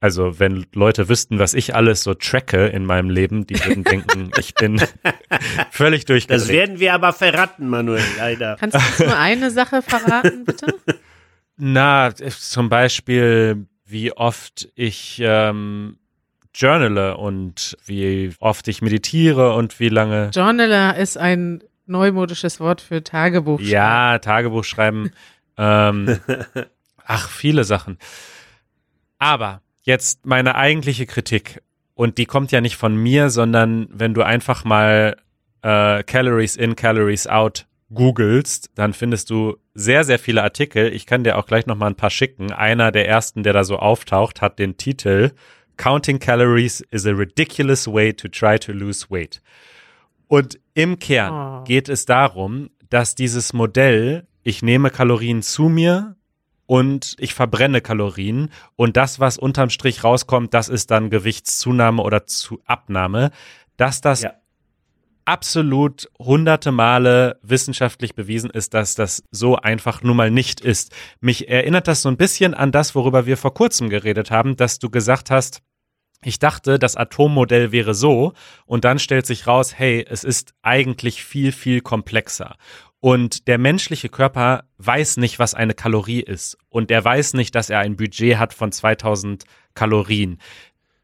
also 0.00 0.38
wenn 0.38 0.66
Leute 0.74 1.08
wüssten, 1.08 1.38
was 1.38 1.54
ich 1.54 1.74
alles 1.74 2.02
so 2.02 2.14
tracke 2.14 2.66
in 2.66 2.86
meinem 2.86 3.10
Leben, 3.10 3.46
die 3.46 3.62
würden 3.64 3.84
denken, 3.90 4.30
ich 4.38 4.54
bin 4.54 4.80
völlig 5.70 6.06
durchgedreht. 6.06 6.40
Das 6.40 6.48
werden 6.48 6.80
wir 6.80 6.94
aber 6.94 7.12
verraten, 7.12 7.68
Manuel, 7.68 8.04
leider. 8.18 8.56
Kannst 8.58 8.78
du 8.98 9.04
nur 9.04 9.18
eine 9.18 9.50
Sache 9.50 9.82
verraten, 9.82 10.44
bitte? 10.44 10.74
Na, 11.56 12.14
zum 12.14 12.68
Beispiel 12.68 13.66
wie 13.86 14.12
oft 14.12 14.68
ich 14.74 15.20
ähm, 15.24 15.98
journale 16.54 17.16
und 17.16 17.76
wie 17.86 18.32
oft 18.40 18.66
ich 18.68 18.82
meditiere 18.82 19.54
und 19.54 19.78
wie 19.78 19.88
lange. 19.88 20.30
Journaler 20.34 20.96
ist 20.96 21.16
ein 21.16 21.62
neumodisches 21.86 22.60
Wort 22.60 22.80
für 22.80 23.04
Tagebuch. 23.04 23.60
Ja, 23.60 24.18
Tagebuch 24.18 24.64
schreiben. 24.64 25.12
ähm, 25.56 26.18
ach, 27.04 27.30
viele 27.30 27.64
Sachen. 27.64 27.98
Aber 29.18 29.62
jetzt 29.82 30.26
meine 30.26 30.56
eigentliche 30.56 31.06
Kritik. 31.06 31.62
Und 31.94 32.18
die 32.18 32.26
kommt 32.26 32.52
ja 32.52 32.60
nicht 32.60 32.76
von 32.76 32.94
mir, 32.94 33.30
sondern 33.30 33.88
wenn 33.90 34.12
du 34.12 34.22
einfach 34.22 34.64
mal 34.64 35.16
äh, 35.62 36.02
Calories 36.02 36.56
in, 36.56 36.76
Calories 36.76 37.26
out 37.26 37.66
googelst, 37.92 38.70
dann 38.74 38.92
findest 38.92 39.30
du 39.30 39.56
sehr, 39.74 40.04
sehr 40.04 40.18
viele 40.18 40.42
Artikel. 40.42 40.92
Ich 40.92 41.06
kann 41.06 41.24
dir 41.24 41.38
auch 41.38 41.46
gleich 41.46 41.66
noch 41.66 41.76
mal 41.76 41.86
ein 41.86 41.96
paar 41.96 42.10
schicken. 42.10 42.52
Einer 42.52 42.90
der 42.90 43.08
ersten, 43.08 43.42
der 43.42 43.52
da 43.52 43.64
so 43.64 43.76
auftaucht, 43.78 44.40
hat 44.40 44.58
den 44.58 44.76
Titel 44.76 45.32
Counting 45.76 46.18
Calories 46.18 46.80
is 46.90 47.06
a 47.06 47.10
ridiculous 47.10 47.86
way 47.86 48.12
to 48.12 48.28
try 48.28 48.58
to 48.58 48.72
lose 48.72 49.06
weight. 49.10 49.42
Und 50.26 50.58
im 50.74 50.98
Kern 50.98 51.60
oh. 51.60 51.64
geht 51.64 51.88
es 51.88 52.06
darum, 52.06 52.70
dass 52.88 53.14
dieses 53.14 53.52
Modell, 53.52 54.26
ich 54.42 54.62
nehme 54.62 54.90
Kalorien 54.90 55.42
zu 55.42 55.68
mir 55.68 56.16
und 56.66 57.14
ich 57.18 57.34
verbrenne 57.34 57.80
Kalorien 57.80 58.50
und 58.74 58.96
das, 58.96 59.20
was 59.20 59.38
unterm 59.38 59.70
Strich 59.70 60.02
rauskommt, 60.02 60.54
das 60.54 60.68
ist 60.68 60.90
dann 60.90 61.10
Gewichtszunahme 61.10 62.02
oder 62.02 62.26
zu 62.26 62.60
Abnahme, 62.64 63.30
dass 63.76 64.00
das 64.00 64.22
ja 64.22 64.32
absolut 65.26 66.08
hunderte 66.18 66.72
Male 66.72 67.38
wissenschaftlich 67.42 68.14
bewiesen 68.14 68.50
ist, 68.50 68.74
dass 68.74 68.94
das 68.94 69.22
so 69.30 69.56
einfach 69.56 70.02
nun 70.02 70.16
mal 70.16 70.30
nicht 70.30 70.60
ist. 70.60 70.94
Mich 71.20 71.48
erinnert 71.48 71.88
das 71.88 72.02
so 72.02 72.08
ein 72.08 72.16
bisschen 72.16 72.54
an 72.54 72.72
das, 72.72 72.94
worüber 72.94 73.26
wir 73.26 73.36
vor 73.36 73.52
kurzem 73.52 73.90
geredet 73.90 74.30
haben, 74.30 74.56
dass 74.56 74.78
du 74.78 74.88
gesagt 74.88 75.30
hast, 75.30 75.60
ich 76.22 76.38
dachte, 76.38 76.78
das 76.78 76.96
Atommodell 76.96 77.72
wäre 77.72 77.94
so 77.94 78.32
und 78.64 78.84
dann 78.84 78.98
stellt 78.98 79.26
sich 79.26 79.46
raus, 79.46 79.78
hey, 79.78 80.04
es 80.08 80.24
ist 80.24 80.54
eigentlich 80.62 81.22
viel, 81.22 81.52
viel 81.52 81.82
komplexer. 81.82 82.56
Und 83.00 83.46
der 83.46 83.58
menschliche 83.58 84.08
Körper 84.08 84.64
weiß 84.78 85.18
nicht, 85.18 85.38
was 85.38 85.54
eine 85.54 85.74
Kalorie 85.74 86.20
ist. 86.20 86.56
Und 86.68 86.90
er 86.90 87.04
weiß 87.04 87.34
nicht, 87.34 87.54
dass 87.54 87.70
er 87.70 87.80
ein 87.80 87.96
Budget 87.96 88.38
hat 88.38 88.54
von 88.54 88.72
2000 88.72 89.44
Kalorien. 89.74 90.38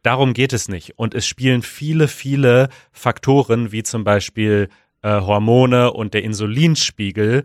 Darum 0.03 0.35
geht 0.35 0.53
es 0.53 0.69
nicht. 0.69 0.99
Und 0.99 1.15
es 1.15 1.27
spielen 1.27 1.63
viele, 1.63 2.09
viele 2.09 2.69
Faktoren, 2.91 3.73
wie 3.73 3.83
zum 3.83 4.05
Beispiel 4.05 4.69
äh, 5.03 5.21
Hormone 5.21 5.93
und 5.93 6.15
der 6.15 6.23
Insulinspiegel, 6.25 7.45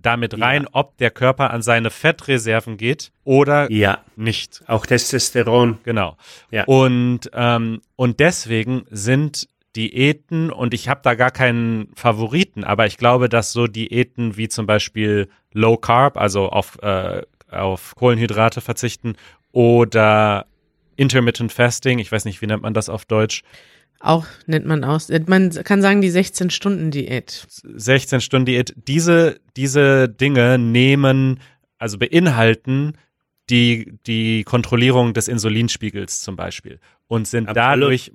damit 0.00 0.40
rein, 0.40 0.62
ja. 0.62 0.68
ob 0.72 0.96
der 0.98 1.10
Körper 1.10 1.50
an 1.50 1.62
seine 1.62 1.90
Fettreserven 1.90 2.76
geht 2.76 3.12
oder 3.24 3.70
ja. 3.70 3.98
nicht. 4.16 4.62
Auch 4.66 4.84
Testosteron. 4.84 5.78
Genau. 5.84 6.16
Ja. 6.50 6.64
Und, 6.64 7.30
ähm, 7.32 7.80
und 7.96 8.20
deswegen 8.20 8.84
sind 8.90 9.48
Diäten, 9.76 10.50
und 10.50 10.74
ich 10.74 10.88
habe 10.88 11.00
da 11.02 11.14
gar 11.14 11.30
keinen 11.30 11.88
Favoriten, 11.94 12.62
aber 12.64 12.86
ich 12.86 12.98
glaube, 12.98 13.28
dass 13.28 13.52
so 13.52 13.66
Diäten 13.66 14.36
wie 14.36 14.48
zum 14.48 14.66
Beispiel 14.66 15.28
Low 15.52 15.78
Carb, 15.78 16.18
also 16.18 16.50
auf, 16.50 16.78
äh, 16.82 17.22
auf 17.50 17.94
Kohlenhydrate 17.94 18.60
verzichten, 18.60 19.14
oder 19.52 20.46
Intermittent 20.96 21.52
Fasting, 21.52 21.98
ich 21.98 22.10
weiß 22.10 22.24
nicht, 22.24 22.42
wie 22.42 22.46
nennt 22.46 22.62
man 22.62 22.74
das 22.74 22.88
auf 22.88 23.04
Deutsch? 23.04 23.42
Auch 24.02 24.26
nennt 24.46 24.66
man 24.66 24.82
aus. 24.82 25.08
Man 25.26 25.50
kann 25.50 25.80
sagen, 25.80 26.00
die 26.00 26.10
16-Stunden-Diät. 26.10 27.46
16-Stunden-Diät. 27.64 28.74
Diese, 28.76 29.40
diese 29.56 30.08
Dinge 30.08 30.58
nehmen, 30.58 31.38
also 31.78 31.98
beinhalten 31.98 32.98
die, 33.48 33.98
die 34.06 34.42
Kontrollierung 34.42 35.14
des 35.14 35.28
Insulinspiegels 35.28 36.20
zum 36.20 36.34
Beispiel 36.34 36.80
und 37.06 37.28
sind 37.28 37.48
Absolut. 37.48 37.56
dadurch, 37.56 38.12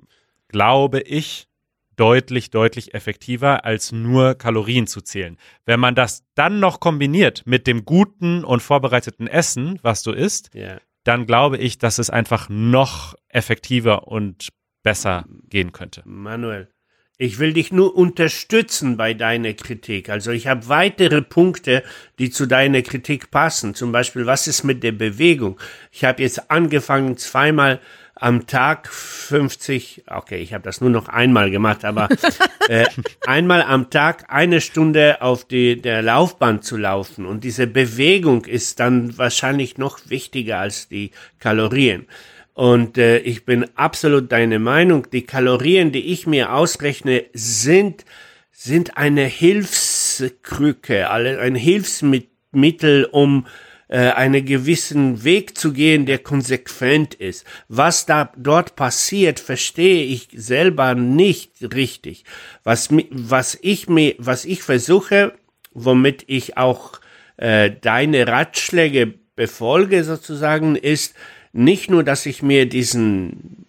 glaube 0.48 1.00
ich, 1.00 1.48
deutlich, 1.96 2.50
deutlich 2.50 2.94
effektiver, 2.94 3.64
als 3.64 3.90
nur 3.90 4.34
Kalorien 4.34 4.86
zu 4.86 5.00
zählen. 5.00 5.38
Wenn 5.64 5.80
man 5.80 5.94
das 5.94 6.22
dann 6.34 6.60
noch 6.60 6.80
kombiniert 6.80 7.42
mit 7.46 7.66
dem 7.66 7.84
guten 7.84 8.44
und 8.44 8.62
vorbereiteten 8.62 9.26
Essen, 9.26 9.78
was 9.82 10.02
du 10.02 10.12
isst, 10.12 10.54
yeah 10.54 10.78
dann 11.08 11.24
glaube 11.24 11.56
ich, 11.56 11.78
dass 11.78 11.98
es 11.98 12.10
einfach 12.10 12.50
noch 12.50 13.14
effektiver 13.28 14.08
und 14.08 14.50
besser 14.82 15.24
gehen 15.48 15.72
könnte. 15.72 16.02
Manuel, 16.04 16.68
ich 17.16 17.38
will 17.38 17.54
dich 17.54 17.72
nur 17.72 17.96
unterstützen 17.96 18.98
bei 18.98 19.14
deiner 19.14 19.54
Kritik. 19.54 20.10
Also 20.10 20.32
ich 20.32 20.46
habe 20.46 20.68
weitere 20.68 21.22
Punkte, 21.22 21.82
die 22.18 22.28
zu 22.28 22.44
deiner 22.44 22.82
Kritik 22.82 23.30
passen. 23.30 23.74
Zum 23.74 23.90
Beispiel, 23.90 24.26
was 24.26 24.46
ist 24.46 24.64
mit 24.64 24.82
der 24.82 24.92
Bewegung? 24.92 25.58
Ich 25.90 26.04
habe 26.04 26.22
jetzt 26.22 26.50
angefangen, 26.50 27.16
zweimal 27.16 27.80
am 28.20 28.46
Tag 28.46 28.88
50, 28.88 30.04
okay, 30.06 30.38
ich 30.38 30.54
habe 30.54 30.64
das 30.64 30.80
nur 30.80 30.90
noch 30.90 31.08
einmal 31.08 31.50
gemacht, 31.50 31.84
aber 31.84 32.08
äh, 32.68 32.86
einmal 33.26 33.62
am 33.62 33.90
Tag 33.90 34.26
eine 34.28 34.60
Stunde 34.60 35.22
auf 35.22 35.44
die, 35.44 35.80
der 35.80 36.02
Laufbahn 36.02 36.62
zu 36.62 36.76
laufen. 36.76 37.26
Und 37.26 37.44
diese 37.44 37.66
Bewegung 37.66 38.44
ist 38.44 38.80
dann 38.80 39.16
wahrscheinlich 39.18 39.78
noch 39.78 40.00
wichtiger 40.08 40.58
als 40.58 40.88
die 40.88 41.10
Kalorien. 41.38 42.06
Und 42.54 42.98
äh, 42.98 43.18
ich 43.18 43.44
bin 43.44 43.66
absolut 43.76 44.32
deine 44.32 44.58
Meinung. 44.58 45.06
Die 45.12 45.22
Kalorien, 45.22 45.92
die 45.92 46.12
ich 46.12 46.26
mir 46.26 46.52
ausrechne, 46.52 47.24
sind, 47.32 48.04
sind 48.50 48.96
eine 48.96 49.26
Hilfskrücke, 49.26 51.08
ein 51.08 51.54
Hilfsmittel, 51.54 53.04
um 53.04 53.46
äh, 53.88 54.10
einen 54.10 54.44
gewissen 54.44 55.24
Weg 55.24 55.58
zu 55.58 55.72
gehen, 55.72 56.06
der 56.06 56.18
konsequent 56.18 57.14
ist. 57.14 57.44
Was 57.68 58.06
da 58.06 58.32
dort 58.36 58.76
passiert, 58.76 59.40
verstehe 59.40 60.04
ich 60.04 60.28
selber 60.34 60.94
nicht 60.94 61.52
richtig. 61.74 62.24
Was, 62.64 62.88
was 63.10 63.58
ich 63.60 63.88
mir, 63.88 64.14
was 64.18 64.44
ich 64.44 64.62
versuche, 64.62 65.32
womit 65.72 66.24
ich 66.26 66.56
auch 66.56 67.00
äh, 67.36 67.70
deine 67.80 68.26
Ratschläge 68.26 69.14
befolge 69.36 70.04
sozusagen, 70.04 70.76
ist 70.76 71.14
nicht 71.52 71.90
nur, 71.90 72.04
dass 72.04 72.26
ich 72.26 72.42
mir 72.42 72.68
diesen 72.68 73.66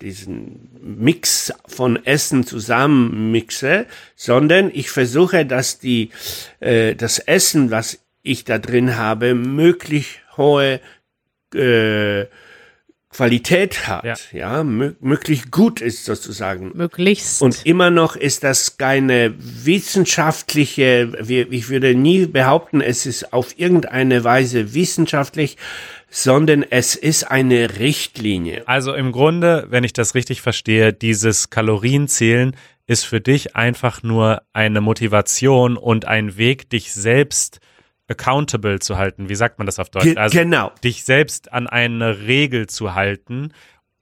diesen 0.00 0.70
Mix 0.82 1.52
von 1.66 2.04
Essen 2.04 2.46
zusammen 2.46 3.30
mixe, 3.30 3.86
sondern 4.16 4.70
ich 4.72 4.90
versuche, 4.90 5.44
dass 5.44 5.78
die 5.78 6.10
äh, 6.60 6.94
das 6.94 7.18
Essen, 7.18 7.70
was 7.70 7.98
ich 8.22 8.44
da 8.44 8.58
drin 8.58 8.96
habe, 8.96 9.34
möglich 9.34 10.20
hohe 10.36 10.80
äh, 11.54 12.26
Qualität 13.12 13.88
hat, 13.88 14.04
ja, 14.04 14.14
ja 14.32 14.62
möglich 14.62 15.50
gut 15.50 15.80
ist 15.80 16.04
sozusagen. 16.04 16.70
Möglichst. 16.74 17.42
Und 17.42 17.66
immer 17.66 17.90
noch 17.90 18.14
ist 18.14 18.44
das 18.44 18.76
keine 18.76 19.34
wissenschaftliche, 19.36 21.12
ich 21.26 21.68
würde 21.68 21.96
nie 21.96 22.26
behaupten, 22.26 22.80
es 22.80 23.06
ist 23.06 23.32
auf 23.32 23.58
irgendeine 23.58 24.22
Weise 24.22 24.74
wissenschaftlich, 24.74 25.56
sondern 26.08 26.62
es 26.62 26.94
ist 26.94 27.24
eine 27.24 27.80
Richtlinie. 27.80 28.62
Also 28.68 28.94
im 28.94 29.10
Grunde, 29.10 29.66
wenn 29.70 29.82
ich 29.82 29.92
das 29.92 30.14
richtig 30.14 30.40
verstehe, 30.40 30.92
dieses 30.92 31.50
Kalorienzählen 31.50 32.54
ist 32.86 33.04
für 33.04 33.20
dich 33.20 33.56
einfach 33.56 34.04
nur 34.04 34.42
eine 34.52 34.80
Motivation 34.80 35.76
und 35.76 36.04
ein 36.04 36.36
Weg, 36.36 36.70
dich 36.70 36.92
selbst 36.92 37.60
accountable 38.10 38.80
zu 38.80 38.98
halten. 38.98 39.28
Wie 39.28 39.34
sagt 39.34 39.58
man 39.58 39.66
das 39.66 39.78
auf 39.78 39.88
Deutsch? 39.90 40.04
Ge 40.04 40.16
also 40.16 40.38
genau. 40.38 40.72
dich 40.84 41.04
selbst 41.04 41.52
an 41.52 41.66
eine 41.66 42.22
Regel 42.22 42.66
zu 42.66 42.94
halten 42.94 43.52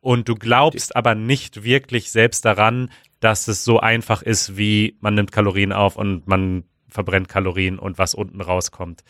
und 0.01 0.29
du 0.29 0.35
glaubst 0.35 0.97
aber 0.97 1.15
nicht 1.15 1.63
wirklich 1.63 2.11
selbst 2.11 2.45
daran, 2.45 2.91
dass 3.21 3.49
es 3.49 3.65
so 3.65 3.81
einfach 3.81 4.23
ist, 4.23 4.57
wie 4.57 4.97
man 5.01 5.15
nimmt 5.15 5.33
Kalorien 5.33 5.73
auf 5.73 5.97
und 5.97 6.27
man 6.27 6.65
verbrennt 6.89 7.29
Kalorien 7.29 7.79
und 7.79 7.99
was 7.99 8.15
unten 8.15 8.41
rauskommt. 8.41 9.03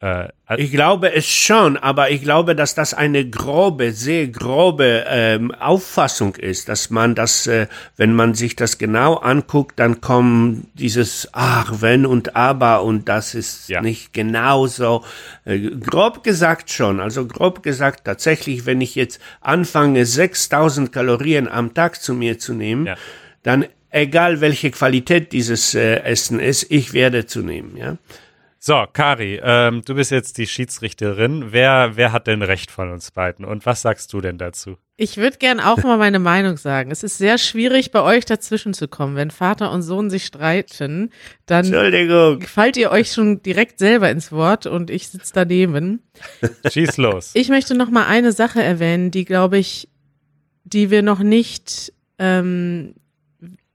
Äh, 0.00 0.28
ich 0.56 0.70
glaube 0.70 1.12
es 1.12 1.26
schon, 1.26 1.76
aber 1.76 2.10
ich 2.10 2.22
glaube, 2.22 2.54
dass 2.54 2.74
das 2.74 2.94
eine 2.94 3.28
grobe, 3.28 3.92
sehr 3.92 4.28
grobe 4.28 5.04
ähm, 5.08 5.52
Auffassung 5.52 6.36
ist, 6.36 6.68
dass 6.68 6.90
man 6.90 7.16
das, 7.16 7.48
äh, 7.48 7.66
wenn 7.96 8.14
man 8.14 8.34
sich 8.34 8.54
das 8.54 8.78
genau 8.78 9.14
anguckt, 9.14 9.78
dann 9.78 10.00
kommt 10.00 10.68
dieses 10.74 11.28
Ach, 11.32 11.80
wenn 11.80 12.06
und 12.06 12.36
aber 12.36 12.84
und 12.84 13.08
das 13.08 13.34
ist 13.34 13.68
ja. 13.68 13.80
nicht 13.80 14.12
genau 14.12 14.68
so. 14.68 15.04
Äh, 15.44 15.58
grob 15.58 16.22
gesagt 16.22 16.70
schon, 16.70 17.00
also 17.00 17.26
grob 17.26 17.64
gesagt 17.64 18.04
tatsächlich, 18.04 18.66
wenn 18.66 18.80
ich 18.80 18.94
jetzt 18.94 19.20
anfange, 19.40 20.06
6000 20.06 20.92
Kalorien 20.92 21.48
am 21.48 21.74
Tag 21.74 22.00
zu 22.00 22.14
mir 22.14 22.38
zu 22.38 22.54
nehmen, 22.54 22.86
ja. 22.86 22.96
dann 23.42 23.66
egal 23.90 24.40
welche 24.40 24.70
Qualität 24.70 25.32
dieses 25.32 25.74
äh, 25.74 25.96
Essen 26.02 26.38
ist, 26.38 26.70
ich 26.70 26.92
werde 26.92 27.26
zunehmen, 27.26 27.76
ja. 27.76 27.96
So, 28.68 28.84
Kari, 28.92 29.40
ähm, 29.42 29.80
du 29.82 29.94
bist 29.94 30.10
jetzt 30.10 30.36
die 30.36 30.46
Schiedsrichterin. 30.46 31.52
Wer, 31.52 31.92
wer 31.94 32.12
hat 32.12 32.26
denn 32.26 32.42
recht 32.42 32.70
von 32.70 32.92
uns 32.92 33.10
beiden? 33.10 33.46
Und 33.46 33.64
was 33.64 33.80
sagst 33.80 34.12
du 34.12 34.20
denn 34.20 34.36
dazu? 34.36 34.76
Ich 34.98 35.16
würde 35.16 35.38
gern 35.38 35.58
auch 35.58 35.78
mal 35.84 35.96
meine 35.96 36.18
Meinung 36.18 36.58
sagen. 36.58 36.90
Es 36.90 37.02
ist 37.02 37.16
sehr 37.16 37.38
schwierig, 37.38 37.92
bei 37.92 38.02
euch 38.02 38.26
dazwischen 38.26 38.74
zu 38.74 38.86
kommen. 38.86 39.16
Wenn 39.16 39.30
Vater 39.30 39.72
und 39.72 39.80
Sohn 39.80 40.10
sich 40.10 40.26
streiten, 40.26 41.12
dann 41.46 41.64
fallt 42.42 42.76
ihr 42.76 42.90
euch 42.90 43.10
schon 43.10 43.42
direkt 43.42 43.78
selber 43.78 44.10
ins 44.10 44.32
Wort 44.32 44.66
und 44.66 44.90
ich 44.90 45.08
sitze 45.08 45.32
daneben. 45.32 46.02
Schieß 46.70 46.98
los. 46.98 47.30
Ich 47.32 47.48
möchte 47.48 47.74
noch 47.74 47.88
mal 47.88 48.04
eine 48.04 48.32
Sache 48.32 48.62
erwähnen, 48.62 49.10
die, 49.10 49.24
glaube 49.24 49.56
ich, 49.56 49.88
die 50.64 50.90
wir 50.90 51.00
noch 51.00 51.20
nicht 51.20 51.94
ähm, 52.18 52.96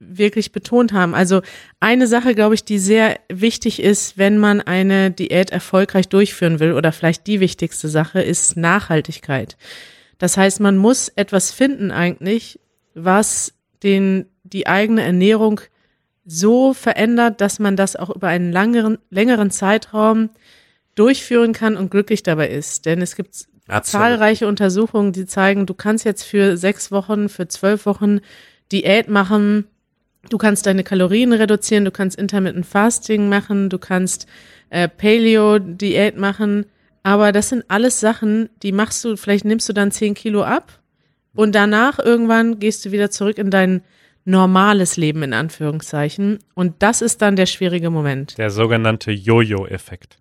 wirklich 0.09 0.51
betont 0.51 0.93
haben. 0.93 1.15
Also 1.15 1.41
eine 1.79 2.07
Sache, 2.07 2.35
glaube 2.35 2.55
ich, 2.55 2.63
die 2.63 2.79
sehr 2.79 3.19
wichtig 3.29 3.81
ist, 3.81 4.17
wenn 4.17 4.37
man 4.37 4.61
eine 4.61 5.11
Diät 5.11 5.51
erfolgreich 5.51 6.09
durchführen 6.09 6.59
will 6.59 6.73
oder 6.73 6.91
vielleicht 6.91 7.27
die 7.27 7.39
wichtigste 7.39 7.89
Sache 7.89 8.21
ist 8.21 8.57
Nachhaltigkeit. 8.57 9.57
Das 10.17 10.37
heißt, 10.37 10.59
man 10.59 10.77
muss 10.77 11.09
etwas 11.09 11.51
finden 11.51 11.91
eigentlich, 11.91 12.59
was 12.93 13.53
den, 13.83 14.25
die 14.43 14.67
eigene 14.67 15.03
Ernährung 15.03 15.61
so 16.25 16.73
verändert, 16.73 17.41
dass 17.41 17.59
man 17.59 17.75
das 17.75 17.95
auch 17.95 18.09
über 18.09 18.27
einen 18.27 18.51
langeren, 18.51 18.97
längeren 19.09 19.51
Zeitraum 19.51 20.29
durchführen 20.95 21.53
kann 21.53 21.75
und 21.75 21.91
glücklich 21.91 22.23
dabei 22.23 22.49
ist. 22.49 22.85
Denn 22.85 23.01
es 23.01 23.15
gibt 23.15 23.47
Absolut. 23.67 24.03
zahlreiche 24.03 24.47
Untersuchungen, 24.47 25.11
die 25.11 25.25
zeigen, 25.25 25.65
du 25.65 25.73
kannst 25.73 26.05
jetzt 26.05 26.23
für 26.23 26.57
sechs 26.57 26.91
Wochen, 26.91 27.29
für 27.29 27.47
zwölf 27.47 27.85
Wochen 27.85 28.19
Diät 28.71 29.09
machen, 29.09 29.65
Du 30.29 30.37
kannst 30.37 30.65
deine 30.65 30.83
Kalorien 30.83 31.33
reduzieren, 31.33 31.85
du 31.85 31.91
kannst 31.91 32.17
Intermittent 32.17 32.65
Fasting 32.65 33.29
machen, 33.29 33.69
du 33.69 33.77
kannst 33.77 34.27
äh, 34.69 34.87
Paleo-Diät 34.87 36.17
machen. 36.17 36.65
Aber 37.03 37.31
das 37.33 37.49
sind 37.49 37.65
alles 37.67 37.99
Sachen, 37.99 38.49
die 38.63 38.71
machst 38.71 39.03
du, 39.03 39.17
vielleicht 39.17 39.43
nimmst 39.43 39.67
du 39.67 39.73
dann 39.73 39.91
10 39.91 40.13
Kilo 40.13 40.43
ab 40.43 40.79
und 41.35 41.53
danach 41.53 41.99
irgendwann 41.99 42.59
gehst 42.59 42.85
du 42.85 42.91
wieder 42.91 43.11
zurück 43.11 43.37
in 43.37 43.49
dein 43.49 43.81
normales 44.25 44.95
Leben 44.95 45.21
in 45.23 45.33
Anführungszeichen. 45.33 46.39
Und 46.53 46.75
das 46.79 47.01
ist 47.01 47.21
dann 47.21 47.35
der 47.35 47.45
schwierige 47.45 47.89
Moment. 47.89 48.37
Der 48.37 48.49
sogenannte 48.49 49.11
Jojo-Effekt. 49.11 50.17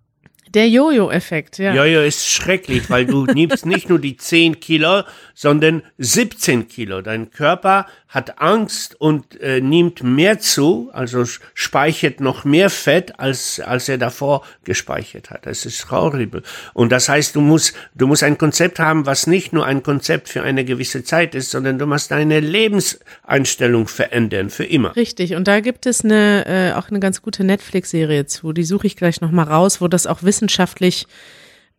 Der 0.55 0.69
Jojo-Effekt, 0.69 1.59
ja. 1.59 1.75
Jojo 1.75 2.03
ist 2.03 2.29
schrecklich, 2.29 2.91
weil 2.91 3.07
du 3.07 3.25
nimmst 3.35 3.65
nicht 3.65 3.89
nur 3.89 3.99
die 3.99 4.17
10 4.17 4.61
Kilo, 4.61 5.03
sondern 5.35 5.83
17 5.99 6.69
Kilo. 6.69 7.01
Dein 7.01 7.31
Körper 7.31 7.87
hat 8.13 8.41
Angst 8.43 9.01
und 9.01 9.41
äh, 9.41 9.63
nimmt 9.63 10.03
mehr 10.03 10.39
zu, 10.39 10.91
also 10.93 11.25
speichert 11.55 12.21
noch 12.21 12.45
mehr 12.45 12.69
Fett, 12.69 13.19
als, 13.19 13.59
als 13.59 13.89
er 13.89 13.97
davor 13.97 14.45
gespeichert 14.65 15.31
hat. 15.31 15.47
Das 15.47 15.65
ist 15.65 15.91
horrible. 15.91 16.43
Und 16.75 16.93
das 16.93 17.09
heißt, 17.09 17.35
du 17.35 17.41
musst, 17.41 17.75
du 17.95 18.07
musst 18.07 18.23
ein 18.23 18.37
Konzept 18.37 18.79
haben, 18.79 19.07
was 19.07 19.27
nicht 19.27 19.55
nur 19.55 19.65
ein 19.65 19.83
Konzept 19.83 20.29
für 20.29 20.43
eine 20.43 20.67
gewisse 20.67 21.05
Zeit 21.05 21.35
ist, 21.35 21.51
sondern 21.51 21.79
du 21.79 21.87
musst 21.87 22.11
deine 22.11 22.41
Lebenseinstellung 22.41 23.89
verändern, 23.89 24.51
für 24.51 24.65
immer. 24.65 24.95
Richtig. 24.95 25.35
Und 25.35 25.49
da 25.49 25.61
gibt 25.61 25.87
es 25.87 26.05
eine, 26.05 26.45
äh, 26.47 26.73
auch 26.75 26.91
eine 26.91 27.01
ganz 27.01 27.23
gute 27.23 27.45
Netflix-Serie 27.45 28.27
zu. 28.27 28.53
Die 28.53 28.65
suche 28.65 28.87
ich 28.87 28.97
gleich 28.97 29.23
nochmal 29.23 29.47
raus, 29.47 29.81
wo 29.81 29.89
das 29.89 30.07
auch 30.07 30.23
wissenschaftlich 30.43 31.07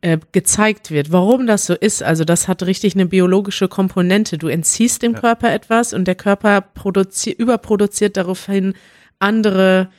äh, 0.02 0.18
gezeigt 0.32 0.92
wird. 0.92 1.12
Warum 1.12 1.48
das 1.48 1.66
so 1.66 1.74
ist, 1.74 2.02
also 2.02 2.24
das 2.24 2.48
hat 2.48 2.64
richtig 2.64 2.96
eine 2.96 3.06
biologische 3.06 3.68
Komponente. 3.68 4.38
Du 4.38 4.48
entziehst 4.48 5.02
dem 5.02 5.14
ja. 5.14 5.20
Körper 5.20 5.54
etwas 5.54 5.94
und 5.94 6.06
der 6.06 6.16
Körper 6.16 6.62
produziert, 6.62 7.40
überproduziert 7.40 8.18
daraufhin 8.18 8.74
andere 9.20 9.90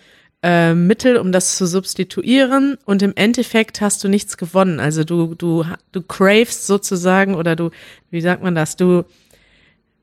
äh, 0.42 0.74
Mittel, 0.74 1.16
um 1.16 1.32
das 1.32 1.56
zu 1.56 1.66
substituieren 1.66 2.76
und 2.84 3.02
im 3.02 3.12
Endeffekt 3.16 3.80
hast 3.80 4.02
du 4.04 4.08
nichts 4.08 4.36
gewonnen. 4.36 4.80
Also 4.80 5.04
du, 5.04 5.34
du, 5.34 5.64
du 5.92 6.02
cravest 6.02 6.66
sozusagen 6.66 7.34
oder 7.34 7.56
du, 7.56 7.70
wie 8.10 8.20
sagt 8.20 8.42
man 8.42 8.54
das, 8.54 8.76
du 8.76 9.04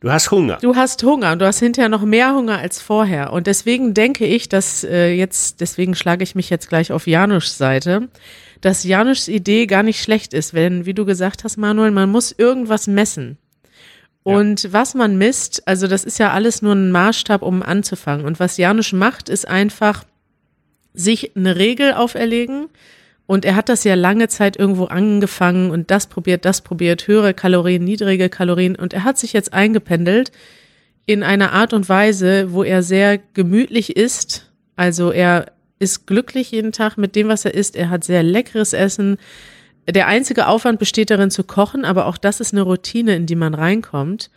Du 0.02 0.12
hast 0.12 0.32
Hunger. 0.32 0.58
Du 0.60 0.76
hast 0.76 1.04
Hunger 1.04 1.32
und 1.32 1.40
du 1.40 1.46
hast 1.46 1.60
hinterher 1.60 1.88
noch 1.88 2.02
mehr 2.02 2.34
Hunger 2.34 2.58
als 2.58 2.82
vorher. 2.82 3.32
Und 3.34 3.46
deswegen 3.46 3.94
denke 3.94 4.26
ich, 4.26 4.50
dass 4.50 4.84
äh, 4.84 5.14
jetzt, 5.14 5.62
deswegen 5.62 5.94
schlage 5.94 6.24
ich 6.24 6.34
mich 6.34 6.50
jetzt 6.50 6.70
gleich 6.70 6.92
auf 6.92 7.06
Janusz 7.06 7.56
Seite, 7.56 8.10
dass 8.62 8.84
Janusz 8.84 9.28
Idee 9.28 9.66
gar 9.66 9.84
nicht 9.84 10.02
schlecht 10.02 10.34
ist, 10.34 10.54
wenn, 10.54 10.86
wie 10.86 10.94
du 10.94 11.06
gesagt 11.06 11.44
hast, 11.44 11.58
Manuel, 11.58 11.92
man 11.92 12.10
muss 12.10 12.32
irgendwas 12.32 12.88
messen. 12.88 13.38
Und 14.24 14.64
ja. 14.64 14.74
was 14.74 14.94
man 14.94 15.18
misst, 15.18 15.68
also 15.68 15.88
das 15.88 16.04
ist 16.04 16.20
ja 16.20 16.32
alles 16.32 16.62
nur 16.62 16.74
ein 16.74 16.92
Maßstab, 16.92 17.42
um 17.42 17.64
anzufangen. 17.64 18.26
Und 18.26 18.40
was 18.40 18.58
Janusz 18.58 18.94
macht, 18.94 19.30
ist 19.30 19.48
einfach 19.48 20.04
sich 20.94 21.36
eine 21.36 21.56
Regel 21.56 21.94
auferlegen. 21.94 22.68
Und 23.26 23.46
er 23.46 23.56
hat 23.56 23.70
das 23.70 23.84
ja 23.84 23.96
lange 23.96 24.28
Zeit 24.28 24.58
irgendwo 24.58 24.86
angefangen 24.86 25.72
und 25.72 25.90
das 25.90 26.08
probiert, 26.08 26.44
das 26.44 26.62
probiert, 26.62 27.08
höhere 27.08 27.34
Kalorien, 27.34 27.84
niedrige 27.84 28.30
Kalorien. 28.30 28.76
Und 28.76 28.94
er 28.94 29.04
hat 29.04 29.18
sich 29.18 29.34
jetzt 29.34 29.54
eingependelt 29.54 30.32
in 31.06 31.24
einer 31.24 31.54
Art 31.54 31.74
und 31.74 31.88
Weise, 31.88 32.52
wo 32.52 32.64
er 32.64 32.84
sehr 32.84 33.20
gemütlich 33.34 33.96
ist. 33.96 34.52
Also 34.76 35.12
er 35.12 35.52
ist 35.82 36.06
glücklich 36.06 36.52
jeden 36.52 36.72
Tag 36.72 36.98
mit 36.98 37.16
dem, 37.16 37.28
was 37.28 37.44
er 37.44 37.54
isst. 37.54 37.76
Er 37.76 37.90
hat 37.90 38.04
sehr 38.04 38.24
leckeres 38.24 38.74
Essen. 38.74 39.18
Der 39.90 40.08
einzige 40.08 40.48
Aufwand 40.48 40.80
besteht 40.80 41.10
darin 41.10 41.32
zu 41.32 41.44
kochen, 41.44 41.86
aber 41.86 42.06
auch 42.06 42.18
das 42.18 42.40
ist 42.40 42.54
eine 42.54 42.62
Routine, 42.62 43.16
in 43.16 43.26
die 43.26 43.36
man 43.36 43.56
reinkommt. 43.56 44.30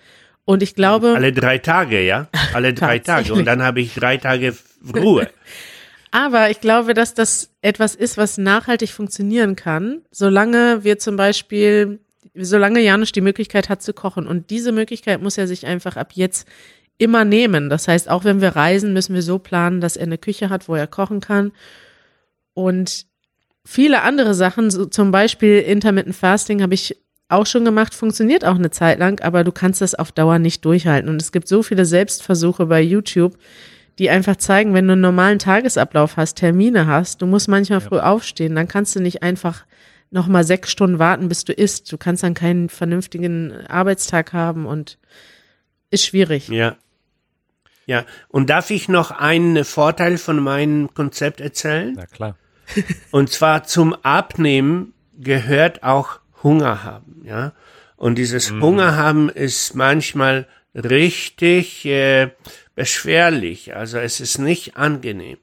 Und 0.47 0.63
ich 0.63 0.75
glaube. 0.75 1.15
Alle 1.15 1.33
drei 1.33 1.59
Tage, 1.59 2.03
ja? 2.03 2.29
Alle 2.55 2.73
drei 2.75 2.99
Tage. 2.99 3.35
Und 3.35 3.45
dann 3.45 3.63
habe 3.63 3.81
ich 3.81 3.95
drei 3.95 4.17
Tage 4.17 4.57
Ruhe. 4.95 5.29
aber 6.11 6.51
ich 6.51 6.61
glaube, 6.61 6.95
dass 6.95 7.13
das 7.13 7.51
etwas 7.61 7.95
ist, 7.95 8.17
was 8.17 8.39
nachhaltig 8.39 8.91
funktionieren 8.91 9.55
kann, 9.55 10.01
solange 10.11 10.83
wir 10.83 10.99
zum 10.99 11.17
Beispiel, 11.17 12.01
solange 12.35 12.81
Janusz 12.81 13.13
die 13.13 13.21
Möglichkeit 13.21 13.69
hat 13.69 13.83
zu 13.83 13.93
kochen. 13.93 14.27
Und 14.27 14.49
diese 14.49 14.73
Möglichkeit 14.73 15.21
muss 15.21 15.37
er 15.37 15.47
sich 15.47 15.67
einfach 15.67 15.97
ab 15.97 16.13
jetzt 16.15 16.49
immer 16.99 17.25
nehmen. 17.25 17.71
Das 17.71 17.89
heißt, 17.89 18.09
auch 18.09 18.25
wenn 18.25 18.41
wir 18.41 18.57
reisen, 18.57 18.93
müssen 18.93 19.15
wir 19.15 19.23
so 19.23 19.39
planen, 19.39 19.81
dass 19.81 19.97
er 19.97 20.07
eine 20.07 20.19
Küche 20.19 20.51
hat, 20.51 20.69
wo 20.69 20.75
er 20.75 20.87
kochen 20.87 21.21
kann. 21.21 21.53
Und 22.55 23.07
viele 23.65 24.03
andere 24.03 24.35
Sachen, 24.35 24.71
so 24.71 24.87
zum 24.87 25.11
Beispiel 25.11 25.59
Intermittent 25.61 26.15
Fasting, 26.15 26.63
habe 26.63 26.75
ich 26.75 26.97
auch 27.29 27.47
schon 27.47 27.65
gemacht, 27.65 27.95
funktioniert 27.95 28.45
auch 28.45 28.57
eine 28.57 28.71
Zeit 28.71 28.99
lang, 28.99 29.21
aber 29.21 29.45
du 29.45 29.53
kannst 29.53 29.81
das 29.81 29.95
auf 29.95 30.13
Dauer 30.13 30.39
nicht 30.39 30.65
durchhalten. 30.65 31.11
Und 31.11 31.21
es 31.21 31.33
gibt 31.33 31.49
so 31.49 31.63
viele 31.63 31.85
Selbstversuche 31.85 32.67
bei 32.67 32.81
YouTube, 32.81 33.37
die 33.99 34.11
einfach 34.11 34.37
zeigen, 34.37 34.75
wenn 34.75 34.87
du 34.87 34.93
einen 34.93 35.03
normalen 35.03 35.39
Tagesablauf 35.39 36.17
hast, 36.17 36.35
Termine 36.35 36.87
hast, 36.87 37.23
du 37.23 37.27
musst 37.27 37.49
manchmal 37.49 37.81
ja. 37.81 37.89
früh 37.89 37.99
aufstehen, 37.99 38.55
dann 38.55 38.69
kannst 38.69 38.95
du 38.95 39.01
nicht 39.01 39.23
einfach 39.23 39.65
nochmal 40.11 40.45
sechs 40.45 40.71
Stunden 40.71 40.99
warten, 40.99 41.29
bis 41.29 41.45
du 41.45 41.53
isst. 41.53 41.91
Du 41.91 41.99
kannst 41.99 42.23
dann 42.23 42.35
keinen 42.35 42.69
vernünftigen 42.69 43.53
Arbeitstag 43.67 44.33
haben 44.33 44.65
und 44.67 44.99
ist 45.91 46.07
schwierig. 46.07 46.49
Ja. 46.49 46.77
Ja, 47.87 48.05
und 48.29 48.51
darf 48.51 48.71
ich 48.71 48.89
noch 48.89 49.11
einen 49.11 49.65
Vorteil 49.65 50.19
von 50.19 50.43
meinem 50.43 50.95
Konzept 50.95 51.41
erzählen? 51.41 51.95
Na 51.97 52.07
klar. 52.07 52.37
Und 53.11 53.31
zwar 53.31 53.65
zum 53.65 53.93
Abnehmen 53.93 54.95
gehört 55.19 55.83
auch 55.83 56.21
Hunger 56.43 56.83
haben, 56.83 57.23
ja. 57.25 57.53
Und 57.97 58.17
dieses 58.17 58.51
mhm. 58.51 58.63
Hunger 58.63 58.97
haben 58.97 59.29
ist 59.29 59.75
manchmal 59.75 60.47
richtig 60.75 61.85
äh, 61.87 62.31
beschwerlich. 62.75 63.77
Also 63.77 63.99
es 63.99 64.21
ist 64.21 64.39
nicht 64.39 64.77
angenehm. 64.77 65.39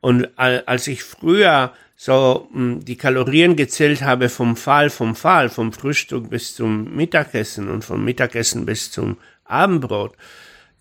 Und 0.00 0.28
als 0.36 0.86
ich 0.86 1.02
früher 1.02 1.72
so 1.96 2.48
hm, 2.52 2.84
die 2.84 2.96
Kalorien 2.96 3.56
gezählt 3.56 4.02
habe 4.02 4.28
vom 4.28 4.56
Fall, 4.56 4.90
vom 4.90 5.16
Fall, 5.16 5.48
vom 5.48 5.72
Frühstück 5.72 6.30
bis 6.30 6.54
zum 6.54 6.94
Mittagessen 6.94 7.68
und 7.68 7.84
vom 7.84 8.04
Mittagessen 8.04 8.66
bis 8.66 8.92
zum 8.92 9.16
Abendbrot, 9.44 10.14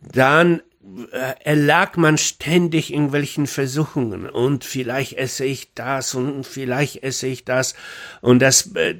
dann 0.01 0.59
äh, 0.59 0.61
erlag 1.43 1.97
man 1.97 2.17
ständig 2.17 2.93
irgendwelchen 2.93 3.47
Versuchungen 3.47 4.29
und 4.29 4.63
vielleicht 4.63 5.13
esse 5.13 5.45
ich 5.45 5.73
das 5.73 6.13
und 6.13 6.45
vielleicht 6.45 7.03
esse 7.03 7.27
ich 7.27 7.43
das 7.43 7.75
und 8.21 8.39
das, 8.39 8.75
äh, 8.75 8.95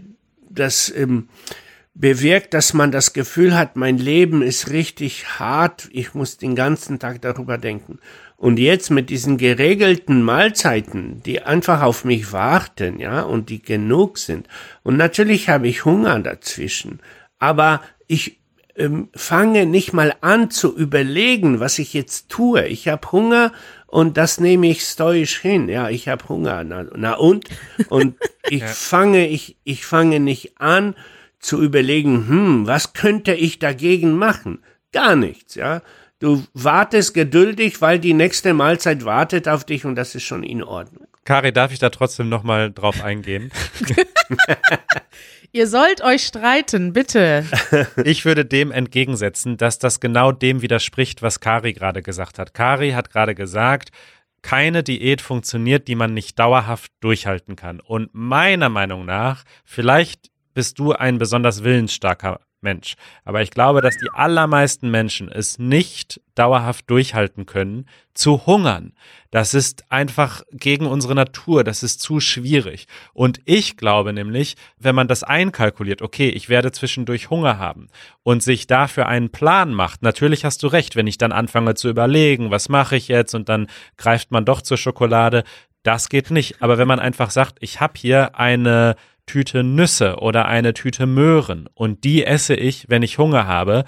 das 0.50 0.92
ähm, 0.96 1.30
bewirkt, 1.94 2.54
dass 2.54 2.74
man 2.74 2.92
das 2.92 3.14
Gefühl 3.14 3.56
hat, 3.56 3.76
mein 3.76 3.98
Leben 3.98 4.42
ist 4.42 4.70
richtig 4.70 5.40
hart, 5.40 5.88
ich 5.92 6.14
muss 6.14 6.38
den 6.38 6.56
ganzen 6.56 7.00
Tag 7.00 7.22
darüber 7.22 7.58
denken. 7.58 8.00
Und 8.36 8.60
jetzt 8.60 8.92
mit 8.92 9.10
diesen 9.10 9.38
geregelten 9.38 10.22
Mahlzeiten, 10.22 11.24
die 11.24 11.42
einfach 11.42 11.82
auf 11.82 12.04
mich 12.04 12.34
warten, 12.34 13.00
ja, 13.00 13.22
und 13.22 13.50
die 13.50 13.62
genug 13.62 14.18
sind. 14.18 14.50
Und 14.84 14.98
natürlich 14.98 15.48
habe 15.48 15.70
ich 15.70 15.86
Hunger 15.86 16.20
dazwischen, 16.20 17.00
aber 17.40 17.82
ich 18.08 18.40
ähm, 18.76 19.10
fange 19.16 19.66
nicht 19.66 19.94
mal 19.94 20.14
an 20.22 20.52
zu 20.52 20.76
überlegen, 20.76 21.60
was 21.60 21.80
ich 21.80 21.94
jetzt 21.94 22.30
tue. 22.30 22.66
Ich 22.68 22.88
habe 22.88 23.12
Hunger 23.12 23.52
und 23.88 24.18
das 24.18 24.40
nehme 24.40 24.68
ich 24.68 24.84
stoisch 24.84 25.40
hin. 25.40 25.70
Ja, 25.70 25.90
ich 25.90 26.08
habe 26.08 26.28
Hunger. 26.28 26.64
Na, 26.64 26.86
na 26.96 27.14
und? 27.14 27.46
Und 27.90 28.16
ich 28.50 28.62
ja. 28.62 28.68
fange, 28.68 29.28
ich, 29.28 29.58
ich 29.64 29.86
fange 29.86 30.20
nicht 30.20 30.60
an, 30.60 30.96
zu 31.40 31.62
überlegen, 31.62 32.28
hm, 32.28 32.68
was 32.68 32.94
könnte 32.94 33.34
ich 33.34 33.60
dagegen 33.60 34.18
machen? 34.18 34.64
Gar 34.92 35.16
nichts, 35.16 35.56
ja. 35.56 35.82
Du 36.20 36.44
wartest 36.54 37.14
geduldig, 37.14 37.82
weil 37.82 38.00
die 38.00 38.14
nächste 38.14 38.54
Mahlzeit 38.54 39.06
wartet 39.06 39.48
auf 39.48 39.64
dich 39.64 39.86
und 39.86 39.96
das 39.96 40.16
ist 40.16 40.24
schon 40.24 40.44
in 40.44 40.64
Ordnung. 40.64 41.08
Kari, 41.24 41.52
darf 41.52 41.72
ich 41.72 41.80
da 41.80 41.90
trotzdem 41.90 42.30
nochmal 42.30 42.72
drauf 42.72 43.04
eingehen? 43.04 43.52
Ihr 45.56 45.68
sollt 45.68 46.04
euch 46.04 46.26
streiten, 46.26 46.92
bitte. 46.92 47.46
Ich 48.04 48.26
würde 48.26 48.44
dem 48.44 48.74
entgegensetzen, 48.74 49.56
dass 49.56 49.80
das 49.80 50.02
genau 50.02 50.34
dem 50.34 50.62
widerspricht, 50.62 51.22
was 51.22 51.40
Kari 51.40 51.72
gerade 51.72 52.02
gesagt 52.02 52.40
hat. 52.40 52.54
Kari 52.54 52.92
hat 52.92 53.10
gerade 53.10 53.36
gesagt, 53.36 53.92
keine 54.42 54.84
Diät 54.84 55.22
funktioniert, 55.22 55.88
die 55.88 55.96
man 55.96 56.14
nicht 56.14 56.38
dauerhaft 56.40 56.92
durchhalten 57.00 57.56
kann. 57.56 57.80
Und 57.80 58.10
meiner 58.12 58.68
Meinung 58.68 59.06
nach, 59.06 59.46
vielleicht 59.64 60.30
bist 60.54 60.78
du 60.78 60.92
ein 60.92 61.20
besonders 61.20 61.64
willensstarker 61.64 62.42
Mensch. 62.66 62.96
Aber 63.24 63.42
ich 63.42 63.52
glaube, 63.52 63.80
dass 63.80 63.96
die 63.96 64.10
allermeisten 64.12 64.92
Menschen 64.92 65.32
es 65.32 65.58
nicht 65.58 66.20
dauerhaft 66.36 66.90
durchhalten 66.90 67.46
können, 67.46 67.86
zu 68.14 68.46
hungern. 68.46 68.92
Das 69.32 69.54
ist 69.54 69.90
einfach 69.90 70.42
gegen 70.52 70.88
unsere 70.88 71.16
Natur. 71.16 71.64
Das 71.64 71.84
ist 71.84 72.02
zu 72.02 72.20
schwierig. 72.20 72.88
Und 73.14 73.40
ich 73.46 73.78
glaube 73.78 74.12
nämlich, 74.12 74.56
wenn 74.78 74.96
man 74.96 75.08
das 75.08 75.24
einkalkuliert, 75.24 76.02
okay, 76.02 76.30
ich 76.30 76.50
werde 76.50 76.74
zwischendurch 76.74 77.30
Hunger 77.30 77.58
haben 77.58 77.88
und 78.24 78.44
sich 78.44 78.68
dafür 78.68 79.08
einen 79.08 79.30
Plan 79.30 79.74
macht, 79.74 80.02
natürlich 80.02 80.44
hast 80.44 80.64
du 80.64 80.68
recht, 80.68 80.98
wenn 80.98 81.08
ich 81.08 81.18
dann 81.18 81.32
anfange 81.32 81.76
zu 81.76 81.90
überlegen, 81.90 82.52
was 82.52 82.68
mache 82.68 82.98
ich 82.98 83.08
jetzt 83.08 83.36
und 83.36 83.48
dann 83.48 83.68
greift 83.98 84.32
man 84.32 84.44
doch 84.44 84.62
zur 84.62 84.78
Schokolade, 84.78 85.44
das 85.84 86.10
geht 86.10 86.32
nicht. 86.32 86.62
Aber 86.62 86.78
wenn 86.78 86.88
man 86.88 87.00
einfach 87.00 87.30
sagt, 87.30 87.58
ich 87.62 87.80
habe 87.80 87.94
hier 87.98 88.38
eine 88.38 88.96
Tüte 89.26 89.64
Nüsse 89.64 90.18
oder 90.18 90.46
eine 90.46 90.74
Tüte 90.74 91.06
Möhren 91.06 91.68
und 91.74 92.04
die 92.04 92.26
esse 92.26 92.56
ich, 92.56 92.86
wenn 92.90 93.04
ich 93.04 93.18
Hunger 93.18 93.48
habe. 93.48 93.86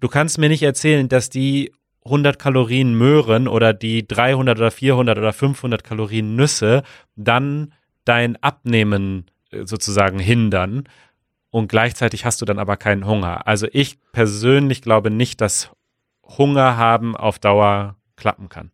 Du 0.00 0.08
kannst 0.08 0.38
mir 0.38 0.48
nicht 0.48 0.62
erzählen, 0.62 1.08
dass 1.08 1.30
die 1.30 1.72
100 2.04 2.38
Kalorien 2.38 2.94
Möhren 2.94 3.48
oder 3.48 3.72
die 3.72 4.06
300 4.06 4.58
oder 4.58 4.70
400 4.70 5.18
oder 5.18 5.32
500 5.32 5.84
Kalorien 5.84 6.36
Nüsse 6.36 6.82
dann 7.16 7.74
dein 8.04 8.42
Abnehmen 8.42 9.26
äh, 9.50 9.66
sozusagen 9.66 10.18
hindern 10.18 10.84
und 11.50 11.68
gleichzeitig 11.68 12.24
hast 12.24 12.40
du 12.40 12.44
dann 12.44 12.58
aber 12.58 12.76
keinen 12.76 13.06
Hunger. 13.06 13.46
Also 13.46 13.66
ich 13.72 13.98
persönlich 14.12 14.82
glaube 14.82 15.10
nicht, 15.10 15.40
dass 15.40 15.70
Hunger 16.22 16.76
haben 16.76 17.16
auf 17.16 17.38
Dauer 17.38 17.96
klappen 18.16 18.48
kann. 18.48 18.70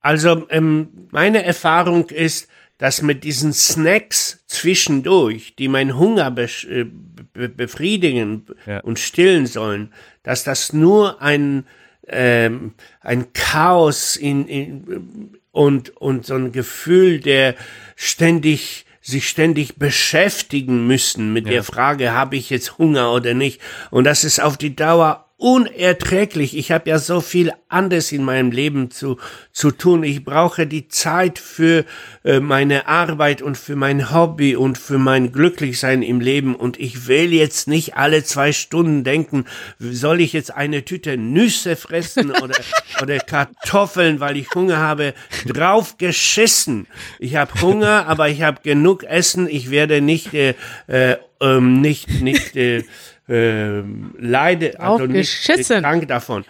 Also 0.00 0.46
ähm, 0.50 1.08
meine 1.10 1.44
Erfahrung 1.44 2.08
ist, 2.10 2.48
dass 2.78 3.02
mit 3.02 3.24
diesen 3.24 3.52
Snacks 3.52 4.44
zwischendurch, 4.46 5.54
die 5.56 5.68
mein 5.68 5.96
Hunger 5.96 6.30
be 6.30 6.48
äh, 6.68 6.84
be 7.32 7.48
befriedigen 7.48 8.46
ja. 8.66 8.80
und 8.80 8.98
stillen 8.98 9.46
sollen, 9.46 9.92
dass 10.22 10.44
das 10.44 10.72
nur 10.72 11.22
ein, 11.22 11.66
ähm, 12.06 12.74
ein 13.00 13.32
Chaos 13.32 14.16
in, 14.16 14.46
in, 14.46 15.30
und, 15.52 15.96
und 15.96 16.26
so 16.26 16.34
ein 16.34 16.52
Gefühl 16.52 17.20
der 17.20 17.54
ständig 17.94 18.84
sich 19.00 19.28
ständig 19.28 19.76
beschäftigen 19.76 20.88
müssen 20.88 21.32
mit 21.32 21.46
ja. 21.46 21.52
der 21.52 21.62
Frage, 21.62 22.10
habe 22.10 22.34
ich 22.34 22.50
jetzt 22.50 22.76
Hunger 22.76 23.12
oder 23.12 23.34
nicht. 23.34 23.60
Und 23.92 24.02
das 24.02 24.24
ist 24.24 24.40
auf 24.40 24.56
die 24.56 24.74
Dauer 24.74 25.25
unerträglich. 25.38 26.56
Ich 26.56 26.72
habe 26.72 26.88
ja 26.88 26.98
so 26.98 27.20
viel 27.20 27.52
anderes 27.68 28.10
in 28.10 28.24
meinem 28.24 28.50
Leben 28.50 28.90
zu, 28.90 29.18
zu 29.52 29.70
tun. 29.70 30.02
Ich 30.02 30.24
brauche 30.24 30.66
die 30.66 30.88
Zeit 30.88 31.38
für 31.38 31.84
äh, 32.24 32.40
meine 32.40 32.86
Arbeit 32.86 33.42
und 33.42 33.58
für 33.58 33.76
mein 33.76 34.14
Hobby 34.14 34.56
und 34.56 34.78
für 34.78 34.96
mein 34.96 35.32
Glücklichsein 35.32 36.02
im 36.02 36.20
Leben. 36.20 36.54
Und 36.54 36.80
ich 36.80 37.06
will 37.06 37.34
jetzt 37.34 37.68
nicht 37.68 37.96
alle 37.96 38.24
zwei 38.24 38.52
Stunden 38.52 39.04
denken, 39.04 39.44
soll 39.78 40.22
ich 40.22 40.32
jetzt 40.32 40.54
eine 40.54 40.86
Tüte 40.86 41.18
Nüsse 41.18 41.76
fressen 41.76 42.30
oder, 42.30 42.56
oder 43.02 43.18
Kartoffeln, 43.18 44.20
weil 44.20 44.38
ich 44.38 44.54
Hunger 44.54 44.78
habe. 44.78 45.12
Drauf 45.46 45.98
geschissen. 45.98 46.86
Ich 47.18 47.36
habe 47.36 47.60
Hunger, 47.60 48.06
aber 48.06 48.30
ich 48.30 48.40
habe 48.40 48.60
genug 48.62 49.04
Essen. 49.04 49.48
Ich 49.50 49.70
werde 49.70 50.00
nicht, 50.00 50.32
äh, 50.32 50.54
äh, 50.86 51.16
ähm, 51.40 51.82
nicht, 51.82 52.22
nicht, 52.22 52.56
äh, 52.56 52.84
äh, 53.28 53.80
leide, 54.18 54.78
also 54.80 55.06
nicht 55.06 55.44
krank 55.66 56.08
davon. 56.08 56.44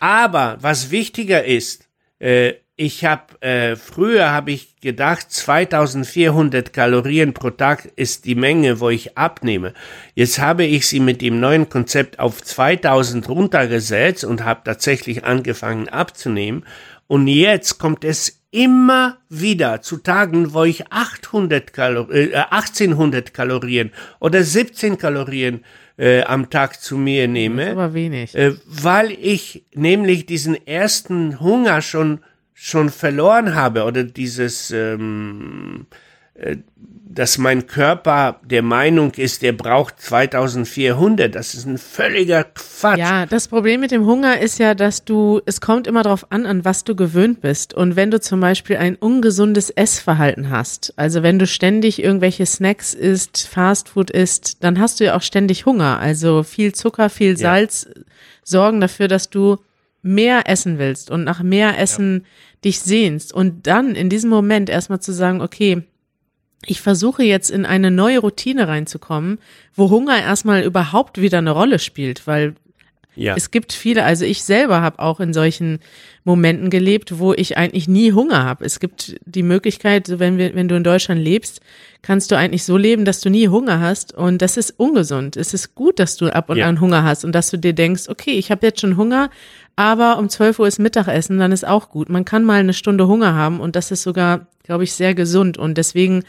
Aber 0.00 0.58
was 0.60 0.90
wichtiger 0.90 1.44
ist, 1.44 1.88
äh, 2.18 2.54
ich 2.80 3.04
habe 3.04 3.40
äh, 3.40 3.74
früher 3.74 4.30
habe 4.30 4.52
ich 4.52 4.76
gedacht, 4.80 5.32
2400 5.32 6.72
Kalorien 6.72 7.34
pro 7.34 7.50
Tag 7.50 7.90
ist 7.96 8.24
die 8.24 8.36
Menge, 8.36 8.78
wo 8.78 8.88
ich 8.88 9.18
abnehme. 9.18 9.74
Jetzt 10.14 10.38
habe 10.38 10.62
ich 10.62 10.86
sie 10.86 11.00
mit 11.00 11.20
dem 11.20 11.40
neuen 11.40 11.68
Konzept 11.68 12.20
auf 12.20 12.40
2000 12.40 13.28
runtergesetzt 13.28 14.24
und 14.24 14.44
habe 14.44 14.60
tatsächlich 14.64 15.24
angefangen 15.24 15.88
abzunehmen. 15.88 16.64
Und 17.08 17.26
jetzt 17.26 17.78
kommt 17.78 18.04
es 18.04 18.44
immer 18.52 19.18
wieder 19.28 19.82
zu 19.82 19.96
Tagen, 19.96 20.54
wo 20.54 20.62
ich 20.62 20.92
800 20.92 21.72
Kalor 21.72 22.10
äh, 22.12 22.32
1800 22.32 23.34
Kalorien 23.34 23.90
oder 24.20 24.44
17 24.44 24.98
Kalorien 24.98 25.64
äh, 25.98 26.22
am 26.22 26.48
Tag 26.48 26.80
zu 26.80 26.96
mir 26.96 27.28
nehme. 27.28 27.70
aber 27.70 27.92
wenig. 27.92 28.34
Äh, 28.34 28.54
weil 28.66 29.10
ich 29.10 29.64
nämlich 29.74 30.26
diesen 30.26 30.66
ersten 30.66 31.40
Hunger 31.40 31.82
schon, 31.82 32.20
schon 32.54 32.88
verloren 32.88 33.54
habe 33.54 33.84
oder 33.84 34.04
dieses, 34.04 34.70
ähm, 34.70 35.86
äh, 35.90 35.94
dass 37.18 37.36
mein 37.36 37.66
Körper 37.66 38.38
der 38.44 38.62
Meinung 38.62 39.12
ist, 39.14 39.42
der 39.42 39.52
braucht 39.52 40.00
2400. 40.00 41.34
Das 41.34 41.54
ist 41.54 41.66
ein 41.66 41.78
völliger 41.78 42.44
Quatsch. 42.44 42.98
Ja, 42.98 43.26
das 43.26 43.48
Problem 43.48 43.80
mit 43.80 43.90
dem 43.90 44.06
Hunger 44.06 44.38
ist 44.38 44.58
ja, 44.58 44.74
dass 44.74 45.04
du, 45.04 45.40
es 45.44 45.60
kommt 45.60 45.88
immer 45.88 46.04
darauf 46.04 46.30
an, 46.30 46.46
an 46.46 46.64
was 46.64 46.84
du 46.84 46.94
gewöhnt 46.94 47.40
bist. 47.40 47.74
Und 47.74 47.96
wenn 47.96 48.12
du 48.12 48.20
zum 48.20 48.40
Beispiel 48.40 48.76
ein 48.76 48.94
ungesundes 48.94 49.70
Essverhalten 49.70 50.50
hast, 50.50 50.92
also 50.96 51.24
wenn 51.24 51.40
du 51.40 51.48
ständig 51.48 52.00
irgendwelche 52.00 52.46
Snacks 52.46 52.94
isst, 52.94 53.48
Fastfood 53.48 54.10
isst, 54.10 54.62
dann 54.62 54.78
hast 54.78 55.00
du 55.00 55.04
ja 55.04 55.16
auch 55.16 55.22
ständig 55.22 55.66
Hunger. 55.66 55.98
Also 55.98 56.44
viel 56.44 56.72
Zucker, 56.72 57.10
viel 57.10 57.36
Salz 57.36 57.88
ja. 57.88 58.02
sorgen 58.44 58.80
dafür, 58.80 59.08
dass 59.08 59.28
du 59.28 59.56
mehr 60.02 60.42
essen 60.48 60.78
willst 60.78 61.10
und 61.10 61.24
nach 61.24 61.42
mehr 61.42 61.80
Essen 61.80 62.20
ja. 62.22 62.28
dich 62.66 62.80
sehnst. 62.80 63.32
Und 63.32 63.66
dann 63.66 63.96
in 63.96 64.08
diesem 64.08 64.30
Moment 64.30 64.70
erstmal 64.70 65.00
zu 65.00 65.12
sagen, 65.12 65.40
okay, 65.40 65.82
ich 66.66 66.80
versuche 66.80 67.22
jetzt 67.22 67.50
in 67.50 67.64
eine 67.64 67.90
neue 67.90 68.18
Routine 68.18 68.68
reinzukommen, 68.68 69.38
wo 69.74 69.90
Hunger 69.90 70.20
erstmal 70.20 70.62
überhaupt 70.62 71.20
wieder 71.20 71.38
eine 71.38 71.52
Rolle 71.52 71.78
spielt, 71.78 72.26
weil 72.26 72.54
ja. 73.14 73.34
es 73.36 73.50
gibt 73.50 73.72
viele, 73.72 74.04
also 74.04 74.24
ich 74.24 74.42
selber 74.44 74.80
habe 74.80 74.98
auch 75.00 75.20
in 75.20 75.32
solchen 75.32 75.78
Momenten 76.24 76.68
gelebt, 76.70 77.18
wo 77.18 77.32
ich 77.32 77.56
eigentlich 77.56 77.88
nie 77.88 78.12
Hunger 78.12 78.44
habe. 78.44 78.64
Es 78.64 78.80
gibt 78.80 79.16
die 79.24 79.42
Möglichkeit, 79.42 80.18
wenn 80.18 80.36
wir, 80.38 80.54
wenn 80.54 80.68
du 80.68 80.76
in 80.76 80.84
Deutschland 80.84 81.20
lebst, 81.20 81.60
kannst 82.02 82.30
du 82.30 82.36
eigentlich 82.36 82.64
so 82.64 82.76
leben, 82.76 83.04
dass 83.04 83.20
du 83.20 83.30
nie 83.30 83.48
Hunger 83.48 83.80
hast 83.80 84.12
und 84.12 84.42
das 84.42 84.56
ist 84.56 84.70
ungesund. 84.78 85.36
Es 85.36 85.54
ist 85.54 85.74
gut, 85.74 85.98
dass 85.98 86.16
du 86.16 86.32
ab 86.32 86.50
und 86.50 86.58
ja. 86.58 86.66
an 86.66 86.80
Hunger 86.80 87.02
hast 87.02 87.24
und 87.24 87.32
dass 87.32 87.50
du 87.50 87.56
dir 87.56 87.72
denkst, 87.72 88.08
okay, 88.08 88.32
ich 88.32 88.50
habe 88.50 88.66
jetzt 88.66 88.80
schon 88.80 88.96
Hunger, 88.96 89.30
aber 89.78 90.18
um 90.18 90.28
12 90.28 90.58
Uhr 90.58 90.66
ist 90.66 90.80
Mittagessen, 90.80 91.38
dann 91.38 91.52
ist 91.52 91.64
auch 91.66 91.88
gut. 91.88 92.08
Man 92.08 92.24
kann 92.24 92.42
mal 92.44 92.58
eine 92.58 92.72
Stunde 92.74 93.06
Hunger 93.06 93.34
haben 93.34 93.60
und 93.60 93.76
das 93.76 93.92
ist 93.92 94.02
sogar, 94.02 94.48
glaube 94.64 94.82
ich, 94.82 94.92
sehr 94.92 95.14
gesund. 95.14 95.56
Und 95.56 95.78
deswegen, 95.78 96.24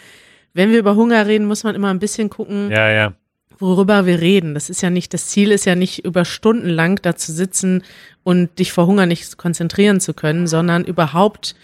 wenn 0.53 0.69
wir 0.71 0.77
über 0.77 0.95
Hunger 0.95 1.25
reden, 1.25 1.47
muss 1.47 1.63
man 1.63 1.73
immer 1.73 1.89
ein 1.89 1.97
bisschen 1.97 2.29
gucken, 2.29 2.69
Ja, 2.69 2.91
ja. 2.91 3.13
worüber 3.57 4.05
wir 4.05 4.21
reden. 4.21 4.53
Das 4.53 4.69
ist 4.69 4.81
ja 4.81 4.91
nicht, 4.91 5.15
das 5.15 5.25
Ziel 5.29 5.51
ist 5.51 5.65
ja 5.65 5.73
nicht 5.73 6.05
über 6.05 6.25
Stunden 6.25 6.69
lang 6.69 7.01
da 7.01 7.15
zu 7.15 7.31
sitzen 7.31 7.81
und 8.23 8.59
dich 8.59 8.71
vor 8.71 8.85
Hunger 8.85 9.07
nicht 9.07 9.37
konzentrieren 9.37 9.99
zu 9.99 10.13
können, 10.13 10.45
sondern 10.45 10.85
überhaupt 10.85 11.55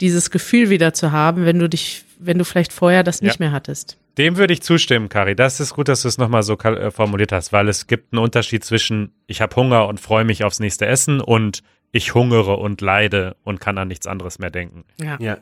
dieses 0.00 0.32
Gefühl 0.32 0.68
wieder 0.68 0.94
zu 0.94 1.12
haben, 1.12 1.44
wenn 1.44 1.60
du 1.60 1.68
dich, 1.68 2.04
wenn 2.18 2.38
du 2.38 2.44
vielleicht 2.44 2.72
vorher 2.72 3.04
das 3.04 3.22
nicht 3.22 3.38
Ja. 3.38 3.46
mehr 3.46 3.52
hattest. 3.52 3.98
Dem 4.18 4.36
würde 4.36 4.52
ich 4.52 4.62
zustimmen, 4.62 5.08
Kari. 5.08 5.34
Das 5.34 5.60
ist 5.60 5.74
gut, 5.74 5.88
dass 5.88 6.02
du 6.02 6.08
es 6.08 6.18
nochmal 6.18 6.42
so 6.42 6.58
äh, 6.58 6.90
formuliert 6.90 7.32
hast, 7.32 7.52
weil 7.52 7.68
es 7.68 7.86
gibt 7.86 8.12
einen 8.12 8.22
Unterschied 8.22 8.64
zwischen 8.64 9.12
ich 9.26 9.40
habe 9.40 9.54
Hunger 9.56 9.88
und 9.88 10.00
freue 10.00 10.24
mich 10.24 10.44
aufs 10.44 10.60
nächste 10.60 10.86
Essen 10.86 11.20
und 11.20 11.62
ich 11.92 12.14
hungere 12.14 12.56
und 12.56 12.80
leide 12.80 13.36
und 13.42 13.60
kann 13.60 13.78
an 13.78 13.88
nichts 13.88 14.06
anderes 14.06 14.38
mehr 14.38 14.50
denken. 14.50 14.84
Ja. 15.00 15.16
Ja. 15.20 15.38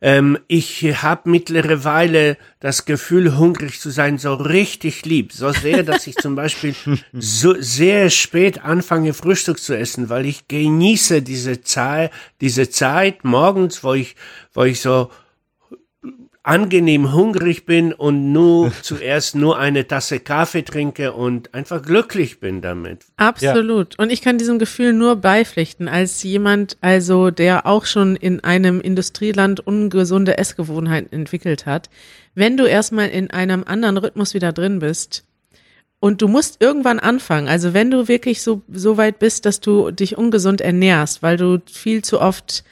Ähm, 0.00 0.36
ich 0.48 0.82
habe 1.00 1.30
mittlerweile 1.30 2.36
das 2.58 2.86
Gefühl, 2.86 3.38
hungrig 3.38 3.80
zu 3.80 3.90
sein, 3.90 4.18
so 4.18 4.34
richtig 4.34 5.04
lieb. 5.04 5.32
So 5.32 5.52
sehr, 5.52 5.84
dass 5.84 6.08
ich 6.08 6.16
zum 6.16 6.34
Beispiel 6.34 6.74
so 7.12 7.54
sehr 7.60 8.10
spät 8.10 8.64
anfange, 8.64 9.14
Frühstück 9.14 9.60
zu 9.60 9.78
essen, 9.78 10.08
weil 10.08 10.26
ich 10.26 10.48
genieße 10.48 11.22
diese 11.22 11.60
Zeit, 11.62 12.10
diese 12.40 12.68
Zeit 12.68 13.22
morgens, 13.22 13.84
wo 13.84 13.94
ich, 13.94 14.16
wo 14.52 14.64
ich 14.64 14.80
so 14.80 15.08
angenehm 16.44 17.12
hungrig 17.12 17.66
bin 17.66 17.92
und 17.92 18.32
nur 18.32 18.72
zuerst 18.82 19.34
nur 19.34 19.58
eine 19.58 19.86
Tasse 19.86 20.18
Kaffee 20.18 20.62
trinke 20.62 21.12
und 21.12 21.54
einfach 21.54 21.82
glücklich 21.82 22.40
bin 22.40 22.60
damit. 22.60 23.04
Absolut. 23.16 23.98
Und 23.98 24.10
ich 24.10 24.22
kann 24.22 24.38
diesem 24.38 24.58
Gefühl 24.58 24.92
nur 24.92 25.16
beipflichten, 25.16 25.88
als 25.88 26.22
jemand, 26.22 26.76
also 26.80 27.30
der 27.30 27.66
auch 27.66 27.86
schon 27.86 28.16
in 28.16 28.42
einem 28.42 28.80
Industrieland 28.80 29.64
ungesunde 29.64 30.38
Essgewohnheiten 30.38 31.12
entwickelt 31.12 31.66
hat. 31.66 31.90
Wenn 32.34 32.56
du 32.56 32.64
erstmal 32.64 33.08
in 33.08 33.30
einem 33.30 33.62
anderen 33.64 33.96
Rhythmus 33.96 34.34
wieder 34.34 34.52
drin 34.52 34.80
bist 34.80 35.24
und 36.00 36.22
du 36.22 36.28
musst 36.28 36.60
irgendwann 36.60 36.98
anfangen, 36.98 37.46
also 37.46 37.72
wenn 37.72 37.90
du 37.90 38.08
wirklich 38.08 38.42
so, 38.42 38.62
so 38.72 38.96
weit 38.96 39.20
bist, 39.20 39.46
dass 39.46 39.60
du 39.60 39.92
dich 39.92 40.18
ungesund 40.18 40.60
ernährst, 40.60 41.22
weil 41.22 41.36
du 41.36 41.60
viel 41.70 42.02
zu 42.02 42.20
oft 42.20 42.64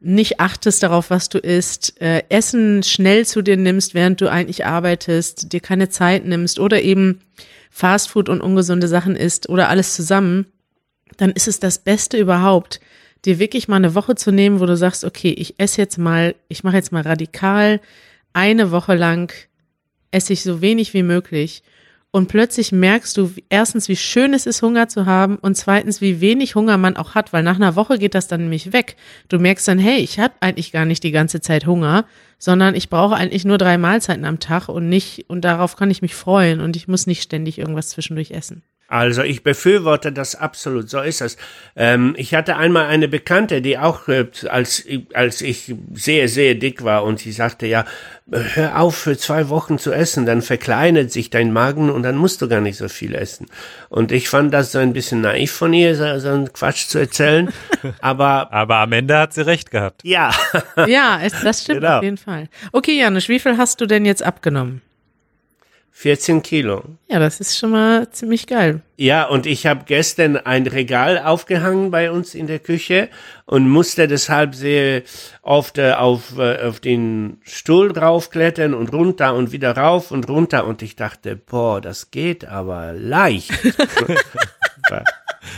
nicht 0.00 0.40
achtest 0.40 0.82
darauf, 0.82 1.10
was 1.10 1.28
du 1.28 1.38
isst, 1.38 2.00
äh, 2.00 2.22
Essen 2.30 2.82
schnell 2.82 3.26
zu 3.26 3.42
dir 3.42 3.56
nimmst, 3.56 3.94
während 3.94 4.20
du 4.20 4.30
eigentlich 4.30 4.64
arbeitest, 4.64 5.52
dir 5.52 5.60
keine 5.60 5.90
Zeit 5.90 6.24
nimmst 6.24 6.58
oder 6.58 6.82
eben 6.82 7.20
Fastfood 7.70 8.28
und 8.28 8.40
ungesunde 8.40 8.88
Sachen 8.88 9.14
isst 9.14 9.48
oder 9.48 9.68
alles 9.68 9.94
zusammen, 9.94 10.46
dann 11.18 11.30
ist 11.30 11.48
es 11.48 11.60
das 11.60 11.78
Beste 11.78 12.16
überhaupt, 12.16 12.80
dir 13.26 13.38
wirklich 13.38 13.68
mal 13.68 13.76
eine 13.76 13.94
Woche 13.94 14.14
zu 14.14 14.32
nehmen, 14.32 14.60
wo 14.60 14.66
du 14.66 14.76
sagst, 14.76 15.04
okay, 15.04 15.30
ich 15.30 15.58
esse 15.58 15.82
jetzt 15.82 15.98
mal, 15.98 16.34
ich 16.48 16.64
mache 16.64 16.76
jetzt 16.76 16.92
mal 16.92 17.02
radikal 17.02 17.80
eine 18.32 18.70
Woche 18.70 18.94
lang 18.94 19.32
esse 20.10 20.32
ich 20.32 20.42
so 20.42 20.60
wenig 20.60 20.94
wie 20.94 21.02
möglich 21.02 21.62
und 22.12 22.26
plötzlich 22.26 22.72
merkst 22.72 23.16
du 23.16 23.30
erstens, 23.48 23.88
wie 23.88 23.96
schön 23.96 24.34
es 24.34 24.46
ist, 24.46 24.62
Hunger 24.62 24.88
zu 24.88 25.06
haben 25.06 25.36
und 25.36 25.56
zweitens, 25.56 26.00
wie 26.00 26.20
wenig 26.20 26.54
Hunger 26.54 26.76
man 26.76 26.96
auch 26.96 27.14
hat, 27.14 27.32
weil 27.32 27.42
nach 27.42 27.56
einer 27.56 27.76
Woche 27.76 27.98
geht 27.98 28.14
das 28.14 28.26
dann 28.26 28.42
nämlich 28.42 28.72
weg. 28.72 28.96
Du 29.28 29.38
merkst 29.38 29.68
dann, 29.68 29.78
hey, 29.78 29.98
ich 29.98 30.18
habe 30.18 30.34
eigentlich 30.40 30.72
gar 30.72 30.84
nicht 30.84 31.04
die 31.04 31.12
ganze 31.12 31.40
Zeit 31.40 31.66
Hunger, 31.66 32.04
sondern 32.38 32.74
ich 32.74 32.88
brauche 32.88 33.14
eigentlich 33.14 33.44
nur 33.44 33.58
drei 33.58 33.78
Mahlzeiten 33.78 34.24
am 34.24 34.40
Tag 34.40 34.68
und 34.68 34.88
nicht, 34.88 35.26
und 35.28 35.42
darauf 35.42 35.76
kann 35.76 35.90
ich 35.90 36.02
mich 36.02 36.14
freuen 36.14 36.60
und 36.60 36.74
ich 36.74 36.88
muss 36.88 37.06
nicht 37.06 37.22
ständig 37.22 37.58
irgendwas 37.58 37.90
zwischendurch 37.90 38.32
essen. 38.32 38.62
Also 38.90 39.22
ich 39.22 39.44
befürworte 39.44 40.10
das 40.12 40.34
absolut, 40.34 40.90
so 40.90 41.00
ist 41.00 41.20
es. 41.20 41.36
Ähm, 41.76 42.14
ich 42.18 42.34
hatte 42.34 42.56
einmal 42.56 42.86
eine 42.86 43.06
Bekannte, 43.06 43.62
die 43.62 43.78
auch, 43.78 44.08
äh, 44.08 44.26
als, 44.48 44.84
als 45.14 45.40
ich 45.42 45.74
sehr, 45.94 46.28
sehr 46.28 46.56
dick 46.56 46.82
war 46.82 47.04
und 47.04 47.20
sie 47.20 47.30
sagte, 47.30 47.66
ja, 47.68 47.84
hör 48.32 48.80
auf 48.80 48.96
für 48.96 49.16
zwei 49.16 49.48
Wochen 49.48 49.78
zu 49.78 49.92
essen, 49.92 50.26
dann 50.26 50.42
verkleinert 50.42 51.10
sich 51.12 51.30
dein 51.30 51.52
Magen 51.52 51.88
und 51.88 52.02
dann 52.02 52.16
musst 52.16 52.42
du 52.42 52.48
gar 52.48 52.60
nicht 52.60 52.76
so 52.78 52.88
viel 52.88 53.14
essen. 53.14 53.46
Und 53.88 54.10
ich 54.12 54.28
fand 54.28 54.52
das 54.52 54.72
so 54.72 54.78
ein 54.78 54.92
bisschen 54.92 55.20
naiv 55.20 55.52
von 55.52 55.72
ihr, 55.72 55.94
so, 55.94 56.18
so 56.18 56.28
einen 56.28 56.52
Quatsch 56.52 56.86
zu 56.88 56.98
erzählen, 56.98 57.48
aber 58.00 58.52
Aber 58.52 58.76
am 58.78 58.92
Ende 58.92 59.16
hat 59.16 59.32
sie 59.34 59.46
recht 59.46 59.70
gehabt. 59.70 60.02
ja, 60.04 60.32
Ja, 60.88 61.20
es, 61.22 61.32
das 61.42 61.62
stimmt 61.62 61.80
Genau. 61.82 61.98
auf 61.98 62.02
jeden 62.02 62.16
Fall. 62.18 62.48
Okay, 62.72 62.98
Janusz, 62.98 63.28
wie 63.28 63.38
viel 63.38 63.56
hast 63.56 63.80
du 63.80 63.86
denn 63.86 64.04
jetzt 64.04 64.22
abgenommen? 64.24 64.82
14 65.92 66.42
Kilo. 66.42 66.82
Ja, 67.08 67.18
das 67.18 67.40
ist 67.40 67.58
schon 67.58 67.70
mal 67.70 68.08
ziemlich 68.10 68.46
geil. 68.46 68.80
Ja, 68.96 69.26
und 69.26 69.44
ich 69.46 69.66
habe 69.66 69.84
gestern 69.86 70.36
ein 70.36 70.66
Regal 70.66 71.18
aufgehangen 71.18 71.90
bei 71.90 72.10
uns 72.10 72.34
in 72.34 72.46
der 72.46 72.58
Küche 72.58 73.08
und 73.44 73.68
musste 73.68 74.08
deshalb 74.08 74.54
sehr 74.54 75.02
oft 75.42 75.78
äh, 75.78 75.92
auf, 75.92 76.38
äh, 76.38 76.62
auf 76.62 76.80
den 76.80 77.40
Stuhl 77.42 77.92
draufklettern 77.92 78.72
und 78.72 78.92
runter 78.92 79.34
und 79.34 79.52
wieder 79.52 79.76
rauf 79.76 80.10
und 80.10 80.28
runter. 80.28 80.66
Und 80.66 80.82
ich 80.82 80.96
dachte, 80.96 81.36
boah, 81.36 81.80
das 81.80 82.10
geht 82.10 82.44
aber 82.44 82.92
leicht. 82.92 83.52
war, 84.88 85.04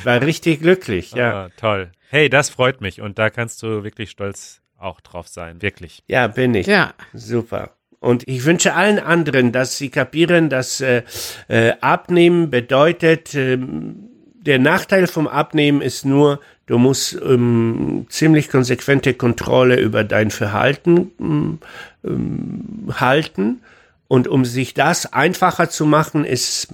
war 0.04 0.22
richtig 0.22 0.60
glücklich, 0.60 1.12
ja. 1.12 1.44
Ah, 1.44 1.48
toll. 1.56 1.92
Hey, 2.08 2.28
das 2.28 2.50
freut 2.50 2.80
mich 2.80 3.00
und 3.00 3.18
da 3.18 3.30
kannst 3.30 3.62
du 3.62 3.84
wirklich 3.84 4.10
stolz 4.10 4.60
auch 4.76 5.00
drauf 5.00 5.28
sein. 5.28 5.62
Wirklich. 5.62 6.02
Ja, 6.08 6.26
bin 6.26 6.54
ich. 6.54 6.66
Ja, 6.66 6.94
Super. 7.12 7.70
Und 8.02 8.26
ich 8.26 8.44
wünsche 8.44 8.74
allen 8.74 8.98
anderen, 8.98 9.52
dass 9.52 9.78
sie 9.78 9.88
kapieren, 9.88 10.48
dass 10.48 10.80
äh, 10.80 11.02
äh, 11.46 11.74
Abnehmen 11.80 12.50
bedeutet, 12.50 13.32
ähm, 13.36 14.08
der 14.34 14.58
Nachteil 14.58 15.06
vom 15.06 15.28
Abnehmen 15.28 15.80
ist 15.80 16.04
nur, 16.04 16.40
du 16.66 16.78
musst 16.78 17.16
ähm, 17.24 18.06
ziemlich 18.08 18.50
konsequente 18.50 19.14
Kontrolle 19.14 19.78
über 19.78 20.02
dein 20.02 20.32
Verhalten 20.32 21.12
ähm, 21.20 21.58
ähm, 22.04 22.92
halten. 22.92 23.60
Und 24.12 24.28
um 24.28 24.44
sich 24.44 24.74
das 24.74 25.10
einfacher 25.14 25.70
zu 25.70 25.86
machen, 25.86 26.26
ist, 26.26 26.68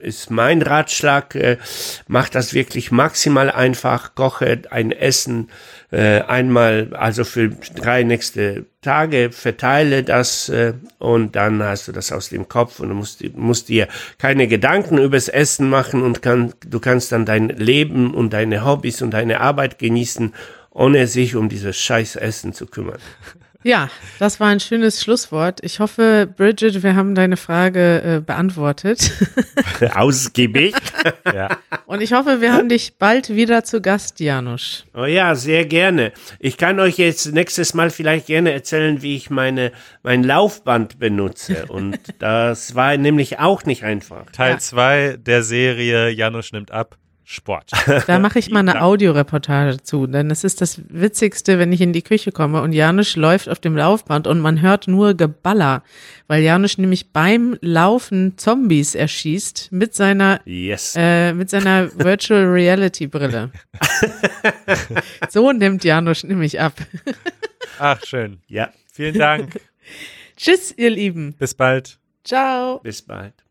ist 0.00 0.32
mein 0.32 0.60
Ratschlag, 0.60 1.36
äh, 1.36 1.56
mach 2.08 2.28
das 2.28 2.52
wirklich 2.52 2.90
maximal 2.90 3.48
einfach, 3.48 4.16
koche 4.16 4.62
ein 4.72 4.90
Essen 4.90 5.50
äh, 5.92 6.22
einmal, 6.22 6.92
also 6.94 7.22
für 7.22 7.50
drei 7.76 8.02
nächste 8.02 8.66
Tage, 8.82 9.30
verteile 9.30 10.02
das 10.02 10.48
äh, 10.48 10.72
und 10.98 11.36
dann 11.36 11.62
hast 11.62 11.86
du 11.86 11.92
das 11.92 12.10
aus 12.10 12.30
dem 12.30 12.48
Kopf 12.48 12.80
und 12.80 12.88
du 12.88 12.96
musst, 12.96 13.22
musst 13.36 13.68
dir 13.68 13.86
keine 14.18 14.48
Gedanken 14.48 14.98
übers 14.98 15.28
Essen 15.28 15.70
machen 15.70 16.02
und 16.02 16.22
kann, 16.22 16.54
du 16.66 16.80
kannst 16.80 17.12
dann 17.12 17.24
dein 17.24 17.50
Leben 17.50 18.12
und 18.12 18.32
deine 18.32 18.64
Hobbys 18.64 19.00
und 19.00 19.12
deine 19.12 19.38
Arbeit 19.40 19.78
genießen, 19.78 20.34
ohne 20.70 21.06
sich 21.06 21.36
um 21.36 21.48
dieses 21.48 21.76
scheiß 21.76 22.16
Essen 22.16 22.52
zu 22.52 22.66
kümmern. 22.66 22.98
Ja, 23.64 23.90
das 24.18 24.38
war 24.38 24.48
ein 24.48 24.60
schönes 24.60 25.02
Schlusswort. 25.02 25.58
Ich 25.62 25.80
hoffe, 25.80 26.28
Bridget, 26.36 26.82
wir 26.82 26.94
haben 26.94 27.14
deine 27.14 27.36
Frage 27.36 28.02
äh, 28.02 28.20
beantwortet. 28.20 29.10
Ausgiebig. 29.94 30.74
Ja. 31.34 31.58
Und 31.86 32.00
ich 32.00 32.12
hoffe, 32.12 32.40
wir 32.40 32.52
haben 32.52 32.68
dich 32.68 32.96
bald 32.98 33.28
wieder 33.30 33.64
zu 33.64 33.80
Gast, 33.80 34.20
Janusz. 34.20 34.84
Oh 34.94 35.04
ja, 35.04 35.34
sehr 35.34 35.64
gerne. 35.66 36.12
Ich 36.38 36.56
kann 36.56 36.78
euch 36.80 36.96
jetzt 36.98 37.32
nächstes 37.32 37.74
Mal 37.74 37.90
vielleicht 37.90 38.26
gerne 38.26 38.52
erzählen, 38.52 39.02
wie 39.02 39.16
ich 39.16 39.30
meine, 39.30 39.72
mein 40.02 40.22
Laufband 40.22 40.98
benutze. 40.98 41.66
Und 41.68 41.98
das 42.20 42.74
war 42.74 42.96
nämlich 42.96 43.38
auch 43.38 43.64
nicht 43.64 43.82
einfach. 43.84 44.26
Teil 44.32 44.52
Ja. 44.52 44.58
2 44.58 45.16
der 45.18 45.42
Serie 45.42 46.08
Janusz 46.10 46.52
nimmt 46.52 46.70
ab. 46.70 46.96
Sport. 47.24 47.70
Da 48.06 48.18
mache 48.18 48.38
ich 48.38 48.50
mal 48.50 48.60
eine 48.60 48.82
Audioreportage 48.82 49.82
zu, 49.82 50.06
denn 50.06 50.30
es 50.30 50.44
ist 50.44 50.60
das 50.60 50.80
Witzigste, 50.88 51.58
wenn 51.58 51.72
ich 51.72 51.80
in 51.80 51.92
die 51.92 52.02
Küche 52.02 52.32
komme 52.32 52.60
und 52.62 52.72
Janusz 52.72 53.16
läuft 53.16 53.48
auf 53.48 53.58
dem 53.60 53.76
Laufband 53.76 54.26
und 54.26 54.40
man 54.40 54.60
hört 54.60 54.88
nur 54.88 55.14
Geballer, 55.14 55.82
weil 56.26 56.42
Janusz 56.42 56.76
nämlich 56.78 57.12
beim 57.12 57.56
Laufen 57.60 58.36
Zombies 58.36 58.94
erschießt 58.94 59.72
mit 59.72 59.94
seiner 59.94 60.40
Yes. 60.44 60.94
äh, 60.96 61.32
mit 61.32 61.50
seiner 61.50 61.90
Virtual 61.98 62.44
Reality 62.44 63.06
Brille. 63.06 63.50
so 65.30 65.52
nimmt 65.52 65.84
Janusz 65.84 66.24
nämlich 66.24 66.60
ab. 66.60 66.74
Ach, 67.78 68.04
schön. 68.04 68.40
Ja, 68.46 68.70
Vielen 68.94 69.18
Dank. 69.18 69.60
Tschüss, 70.36 70.72
ihr 70.76 70.90
Lieben. 70.90 71.34
Bis 71.34 71.52
bald. 71.54 71.98
Ciao. 72.22 72.78
bis 72.78 73.02
bald. 73.02 73.43